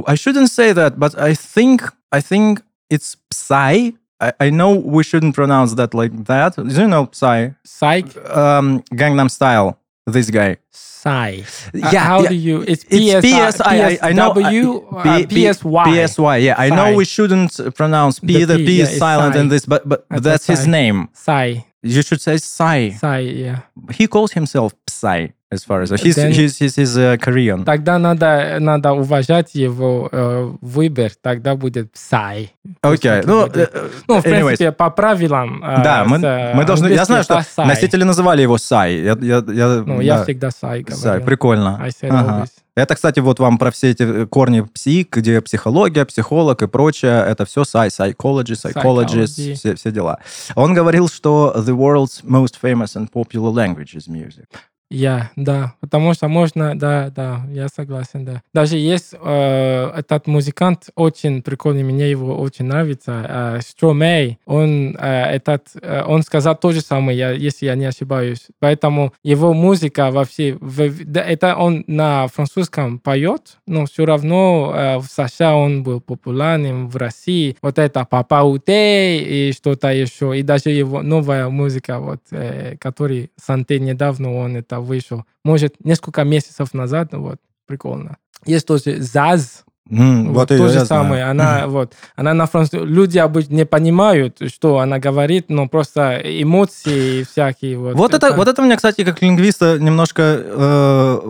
[0.06, 3.92] I shouldn't say that, but I think I think it's Psy.
[4.20, 6.56] I, I know we shouldn't pronounce that like that.
[6.56, 7.50] Do you know Psy?
[7.64, 8.06] Psych.
[8.30, 9.78] Um, Gangnam Style.
[10.06, 10.56] This guy.
[10.70, 11.40] Psy.
[11.74, 12.28] Uh, Yeah, how yeah.
[12.28, 12.62] do you?
[12.62, 13.56] It's It's PS.
[13.58, 13.74] PSI.
[13.90, 14.30] I, I know.
[14.32, 14.94] PSW.
[14.94, 16.06] I- uh, P- PSY.
[16.06, 16.36] PSY.
[16.44, 18.44] Yeah, I know we shouldn't uh, pronounce P.
[18.44, 19.40] The The, P, P yeah, is it's silent Psy.
[19.40, 21.08] in this, but but That's that's, his name.
[21.12, 21.48] Psy.
[21.82, 22.90] You should say Psy.
[22.90, 23.18] Psy.
[23.18, 23.58] Yeah.
[23.92, 27.64] He calls himself Psy, as far as he's Then- he's he's, he's uh, Korean.
[27.64, 31.12] Тогда надо надо уважать его э, выбор.
[31.22, 32.48] Тогда будет Psy.
[32.82, 33.12] Окей.
[33.16, 33.56] Пусть Ну, будет.
[33.74, 34.30] э, Ну, в anyways.
[34.46, 35.62] принципе, по правилам.
[35.64, 36.88] э, Да, мы, э, мы должны...
[36.88, 37.64] Я знаю, что Psy.
[37.66, 38.94] носители называли его Сай.
[38.96, 41.24] Я, я, я, Ну, я да, всегда Psy Сай, говорю.
[41.26, 41.78] прикольно.
[41.80, 42.42] I said Ага.
[42.42, 42.50] always.
[42.74, 47.46] Это, кстати, вот вам про все эти корни псих, где психология, психолог и прочее, это
[47.46, 49.54] все сай, psychology, psychologist, Psychology.
[49.54, 50.18] все, все дела.
[50.56, 54.44] Он говорил, что the world's most famous and popular language is music.
[54.88, 58.42] Я, да, потому что можно, да, да, я согласен, да.
[58.54, 65.22] Даже есть э, этот музыкант очень прикольный, мне его очень нравится, э, Стромей, он э,
[65.34, 68.46] этот, э, он сказал то же самое, я, если я не ошибаюсь.
[68.60, 74.96] Поэтому его музыка вообще, в- да, это он на французском поет, но все равно э,
[74.98, 80.44] в США он был популярным, в России вот это Папа Уте и что-то еще, и
[80.44, 86.74] даже его новая музыка, вот, э, который Санте недавно он это вышел, может, несколько месяцев
[86.74, 88.16] назад, вот, прикольно.
[88.44, 90.86] Есть тоже Заз, М, вот, и то же знаю.
[90.86, 91.24] самое.
[91.24, 92.88] Она, вот, она на французском...
[92.88, 97.78] Люди обычно не понимают, что она говорит, но просто эмоции всякие.
[97.78, 101.20] Вот, Вот это, вот это мне, кстати, как лингвиста немножко э,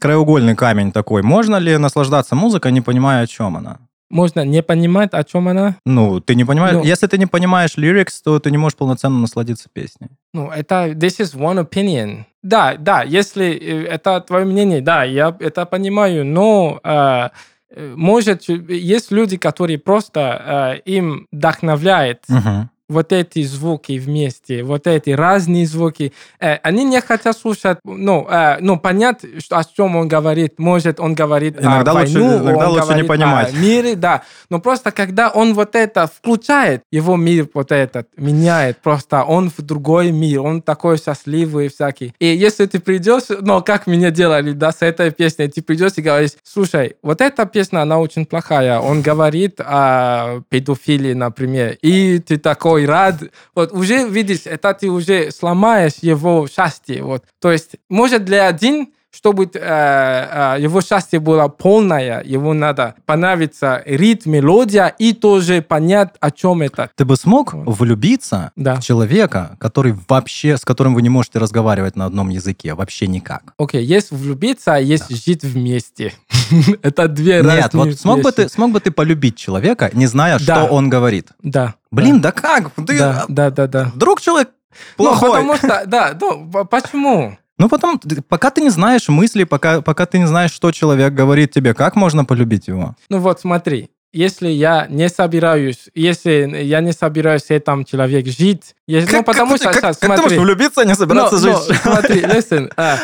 [0.00, 1.22] краеугольный камень такой.
[1.22, 3.78] Можно ли наслаждаться музыкой, не понимая, о чем она?
[4.10, 5.76] Можно не понимать, о чем она.
[5.84, 6.84] Ну, ты не понимаешь, Ну.
[6.84, 10.10] если ты не понимаешь lyrics, то ты не можешь полноценно насладиться песней.
[10.32, 12.24] Ну, это this is one opinion.
[12.44, 17.28] Да, да, если э, это твое мнение, да, я это понимаю, но э,
[17.70, 22.68] э, может, есть люди, которые просто э, им вдохновляет Мгм.
[22.94, 28.56] Вот эти звуки вместе, вот эти разные звуки, э, они не хотят слушать, ну, э,
[28.60, 30.58] ну понять, что, о чем он говорит.
[30.58, 33.52] Может, он говорит Иногда о лучше- войну, иногда он лучше не говорит понимать.
[33.52, 34.22] о мире, да.
[34.50, 39.60] Но просто когда он вот это включает, его мир вот этот меняет, просто он в
[39.62, 42.14] другой мир, он такой счастливый всякий.
[42.18, 46.02] И если ты придешь, ну, как меня делали, да, с этой песней, ты придешь и
[46.02, 52.38] говоришь, слушай, вот эта песня, она очень плохая, он говорит о педофилии, например, и ты
[52.38, 53.16] такой рад,
[53.54, 57.24] вот уже видишь, это ты уже сломаешь его счастье, вот.
[57.40, 63.82] То есть, может, для один чтобы э, э, его счастье было полное, ему надо понравиться
[63.86, 66.90] ритм, мелодия и тоже понять, о чем это.
[66.96, 68.76] Ты бы смог влюбиться Да.
[68.76, 73.54] в человека, который вообще, с которым вы не можете разговаривать на одном языке, вообще никак?
[73.58, 76.12] Окей, есть влюбиться, а есть жить вместе.
[76.82, 78.52] это две Нет, разные вот смог бы, ты, вещи.
[78.52, 80.64] смог бы ты полюбить человека, не зная, Да.
[80.64, 81.28] что он говорит?
[81.42, 81.74] Да.
[81.90, 82.72] Блин, да как?
[82.74, 83.92] Ты, Да, да, да, да.
[83.94, 84.50] Вдруг человек
[84.98, 85.30] Ну, плохой?
[85.30, 87.38] потому что, да, ну, по- почему?
[87.58, 91.14] Ну, потом, ты- пока ты не знаешь мысли, пока, пока ты не знаешь, что человек
[91.14, 92.96] говорит тебе, как можно полюбить его?
[93.08, 98.74] Ну вот смотри, если я не собираюсь, если я не собираюсь с этим человеком жить,
[98.86, 101.78] если, ну потому что, сейчас, смотри, влюбиться, а не собираться ну, жить?
[101.82, 102.96] смотри, listen, а,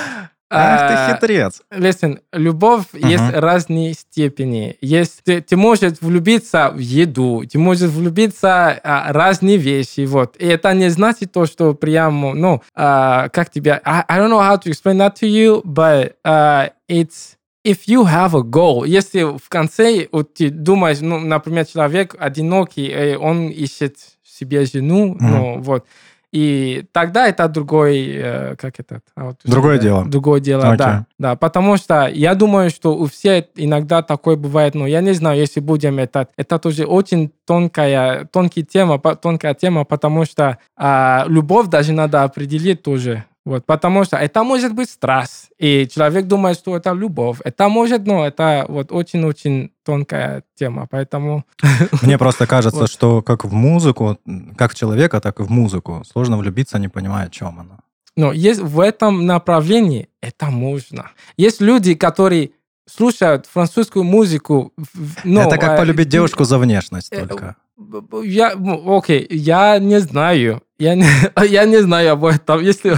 [0.52, 1.62] Ах а, ты хитрец.
[1.70, 4.76] Listen, любовь есть разные степени.
[4.80, 10.36] Есть, ты, ты можешь влюбиться в еду, ты можешь влюбиться а, разные вещи, вот.
[10.38, 13.80] И это не значит то, что прямо, ну, а, как тебя...
[13.84, 17.36] I, I don't know how to explain that to you, but uh, it's...
[17.62, 23.14] If you have a goal, если в конце вот, ты думаешь, ну, например, человек одинокий,
[23.16, 25.84] он ищет себе жену, ну, вот,
[26.32, 29.00] и тогда это другой, э, как это?
[29.16, 30.04] А вот, Другое да, дело.
[30.04, 30.76] Другое дело, Окей.
[30.78, 31.06] да.
[31.18, 35.40] Да, потому что я думаю, что у всех иногда такое бывает, но я не знаю,
[35.40, 41.66] если будем это, это тоже очень тонкая, тонкая тема, тонкая тема, потому что а, любовь
[41.66, 43.24] даже надо определить тоже.
[43.46, 47.38] Вот, потому что это может быть страсть, и человек думает, что это любовь.
[47.42, 51.44] Это может, но это вот очень-очень тонкая тема, поэтому...
[52.02, 52.90] Мне просто кажется, Вот.
[52.90, 54.18] что как в музыку,
[54.56, 57.78] как в человека, так и в музыку, сложно влюбиться, не понимая, о чем она.
[58.16, 61.10] Но есть в этом направлении это можно.
[61.38, 62.50] Есть люди, которые
[62.86, 64.72] слушают французскую музыку.
[64.76, 67.56] в- ну, Это как э, полюбить девушку за внешность э, только.
[67.78, 70.60] б- Я, ну, окей, я не знаю.
[70.80, 71.06] Я не,
[71.48, 72.60] я не знаю об этом.
[72.62, 72.96] Если,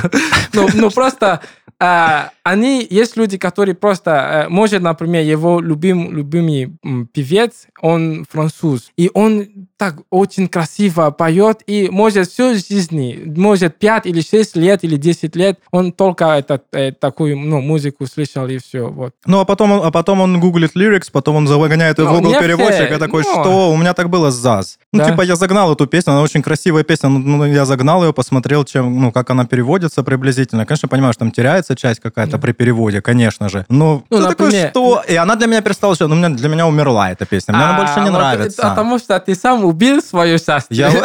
[0.55, 1.41] ну, ну, просто
[1.85, 8.25] а, они, есть люди, которые просто, э, может, например, его любим, любимый м, певец, он
[8.31, 14.55] француз, и он так очень красиво поет, и может всю жизнь, может 5 или 6
[14.57, 18.87] лет, или 10 лет, он только этот, э, такую ну, музыку слышал, и все.
[18.89, 19.15] Вот.
[19.27, 22.19] Ну, а потом, он- а потом он гуглит лирикс, потом он загоняет ее в Ну,
[22.19, 23.73] Google не переводчик, все, и такой, но- что?
[23.73, 24.79] У меня так было с ЗАЗ.
[24.93, 25.11] Ну, Да.
[25.11, 29.01] типа, я загнал эту песню, она очень красивая песня, ну, я загнал ее, посмотрел, чем,
[29.01, 30.67] ну, как она переводится приблизительно.
[30.67, 33.65] Конечно, понимаю, что там теряется часть какая-то при переводе, конечно же.
[33.71, 35.03] Но Ну, ты такой, например, что?
[35.09, 37.79] И она для меня перестала, что, ну, меня- для меня умерла эта песня, мне она
[37.79, 38.61] больше не А, вот нравится.
[38.63, 40.67] это Потому что ты сам убил свое счастье.
[40.77, 40.91] Я-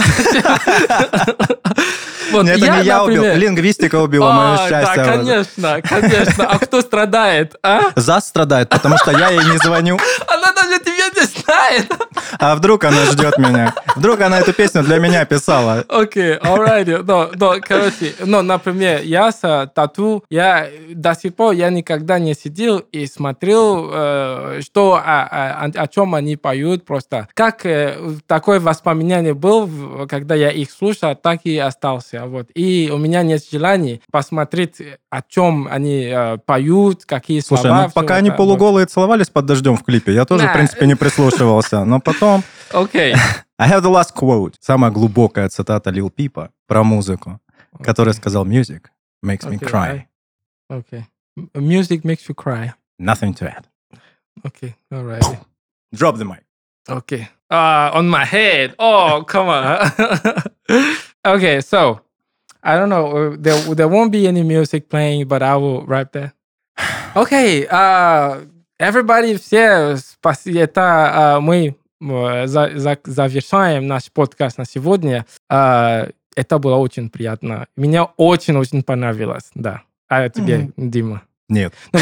[2.31, 5.03] Вот Нет, это не я убил, например- лингвистика убила мое А, счастье.
[5.03, 6.47] Да, конечно, конечно.
[6.47, 7.91] А кто страдает, а?
[7.95, 9.97] ЗАЗ страдает, потому что я ей не звоню.
[10.27, 11.91] Она даже тебя не знает.
[12.39, 13.73] А вдруг она ждет меня?
[13.95, 15.83] Вдруг она эту песню для меня писала?
[15.87, 17.03] Окей, alright.
[17.03, 22.19] Но, но, короче, ну, например, я с э, тату, я до сих пор я никогда
[22.19, 27.27] не сидел и смотрел, э, что, о, о- о чем они поют просто.
[27.33, 27.97] Как э,
[28.27, 32.16] такое воспоминание был, в- когда я их слушал, так и остался.
[32.25, 32.49] Вот.
[32.55, 37.81] И у меня нет желания посмотреть, о чем они э, поют, какие Слушай, слова.
[37.83, 38.19] ну всё пока это.
[38.19, 38.37] они Вот.
[38.37, 40.53] полуголые целовались под дождем в клипе, я тоже, в Да.
[40.53, 41.85] принципе, не прислушивался.
[41.85, 42.43] Но потом...
[42.71, 43.13] Окей.
[43.59, 44.53] I have the last quote.
[44.59, 47.39] Самая глубокая цитата Лил Пипа про музыку,
[47.83, 48.19] который Окей.
[48.19, 48.81] сказал «Music
[49.25, 50.01] makes me Окей, cry.
[50.71, 51.03] Okay.
[51.55, 52.71] Music makes you cry.
[52.99, 53.65] Nothing to add.
[54.45, 55.23] Okay, alright.
[55.93, 56.43] Drop the mic».
[56.89, 57.27] Okay.
[57.49, 58.73] Uh, on my head.
[58.77, 59.91] Oh, come on.
[61.25, 62.01] okay, so
[62.67, 63.05] I don't know.
[63.15, 66.31] uh, There, there won't be any music playing, but I will write that.
[67.15, 67.65] Okay.
[67.67, 68.41] Uh,
[68.79, 70.81] everybody, все, спаси- это
[71.15, 75.25] uh, мы uh, за- за- завершаем наш подкаст на сегодня.
[75.51, 77.65] Uh, это было очень приятно.
[77.75, 79.81] Мне очень-очень понравилось, да.
[80.09, 80.89] А тебе, Мгм.
[80.91, 81.21] Дима?
[81.49, 81.73] Нет.
[81.93, 81.99] Ну,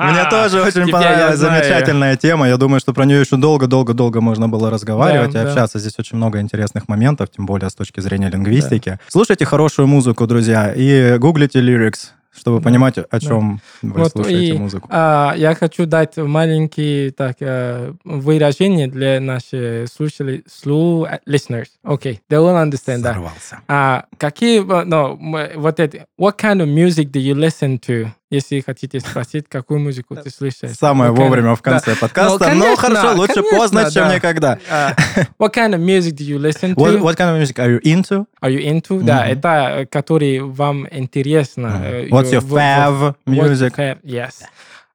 [0.00, 2.48] Мне тоже очень понравилась замечательная тема.
[2.48, 5.78] Я думаю, что про нее еще долго-долго-долго можно было разговаривать и общаться.
[5.78, 8.98] Здесь очень много интересных моментов, тем более с точки зрения лингвистики.
[9.08, 12.08] Слушайте хорошую музыку, друзья, и гуглите lyrics,
[12.38, 14.88] чтобы понимать, о чем вы Вот слушаете и, музыку.
[14.90, 21.66] А, я хочу дать маленькие так, э, выражения для наших слушателей, слу, listeners.
[21.84, 23.12] Okay, they will understand that.
[23.12, 23.60] Взорвался.
[23.68, 28.08] А какие, э, м, вот это, what kind of music do you listen to?
[28.30, 30.76] Если хотите спросить, какую музыку ты слушаешь.
[30.76, 31.96] Самое вовремя в конце Да.
[31.98, 32.50] подкаста.
[32.52, 34.14] Ну, но хорошо, лучше поздно, чем да.
[34.16, 34.58] никогда.
[34.70, 34.94] А,
[35.38, 37.00] what kind of music do you listen to?
[37.00, 38.26] What, kind of music are you into?
[38.42, 39.02] Are you into?
[39.02, 39.48] Да, это
[39.80, 41.80] э, который вам интересно.
[41.84, 43.98] э, What's your в- fav music?
[44.04, 44.42] Yes.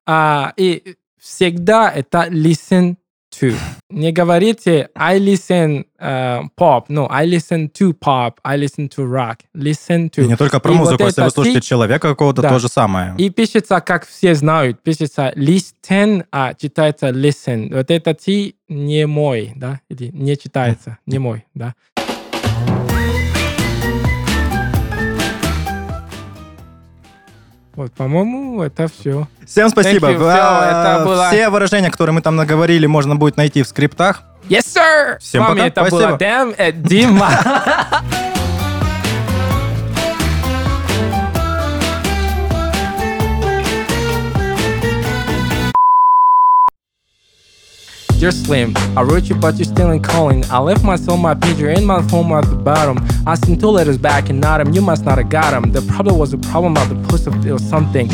[0.06, 2.98] А, и всегда это listen
[3.40, 3.56] to.
[3.90, 6.86] Не говорите I listen э, pop.
[6.90, 8.40] No, I listen to pop.
[8.44, 9.38] I listen to rock.
[9.56, 10.24] Listen to.
[10.24, 12.50] И не только про И вот музыку, если вы слушаете ти- человека какого-то, Да.
[12.50, 13.16] то же самое.
[13.18, 17.74] И пишется, как все знают, пишется listen, а читается listen.
[17.76, 19.80] Вот это ти не мой, да?
[19.90, 21.76] Или не читается, не мой, да?
[27.76, 29.28] Вот, по-моему, это все.
[29.48, 30.10] Всем спасибо.
[30.10, 30.18] Thank you.
[30.18, 34.24] В- Всё, это было- Все выражения, которые мы там наговорили, можно будет найти в скриптах.
[34.50, 35.18] Yes, sir!
[35.20, 36.08] Всем С вами пока, это спасибо.
[36.10, 36.54] была Дэм
[36.84, 37.30] Дима.
[48.24, 50.46] Dear Slim, I wrote you but you're still in calling.
[50.50, 52.98] I left my my pager, and my phone at the bottom.
[53.28, 54.74] I sent two letters back and not 'em.
[54.74, 55.74] You must not have got 'em.
[55.74, 56.96] The problem was a problem of the
[57.28, 58.08] of or something.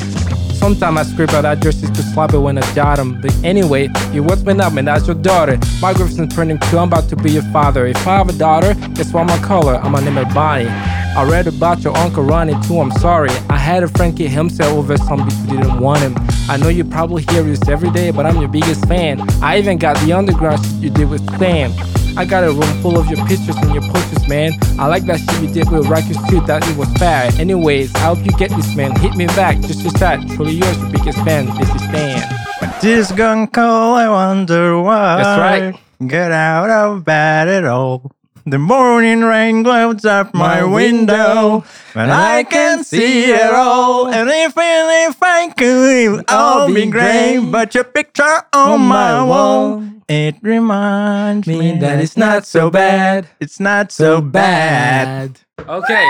[0.59, 3.21] Sometimes I script out addresses to slap it when I jot 'em.
[3.21, 5.57] But anyway, you what's been up, and that's your daughter.
[5.81, 7.87] My girlfriend's turning two, I'm about to be your father.
[7.87, 9.79] If I have a daughter, guess what my color?
[9.81, 10.67] I'm gonna name her Bonnie.
[11.15, 13.31] I read about your uncle Ronnie too, I'm sorry.
[13.49, 16.15] I had a friend kill himself over some because we didn't want him.
[16.49, 19.25] I know you probably hear this every day, but I'm your biggest fan.
[19.41, 21.71] I even got the underground shit you did with Sam.
[22.17, 24.53] I got a room full of your pictures and your posters, man.
[24.77, 27.31] I like that shit you did with Rocky too, that it was fair.
[27.39, 28.95] Anyways, I hope you get this, man.
[28.99, 30.27] Hit me back, just as that.
[30.35, 31.45] Truly yours, your biggest fan.
[31.57, 32.21] This is Stan.
[32.59, 35.23] When this gun cold, I wonder why.
[35.23, 36.07] That's right.
[36.07, 38.11] Get out of bed at all.
[38.49, 44.07] The morning rain clouds up my My window, window, and I can see it all.
[44.07, 47.39] And if, if I could, all be great.
[47.51, 53.27] But your picture on my wall, it reminds me that it's not so bad.
[53.39, 55.39] It's not so bad.
[55.59, 56.07] Okay,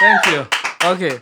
[0.00, 0.46] thank you.
[0.82, 1.20] Okay.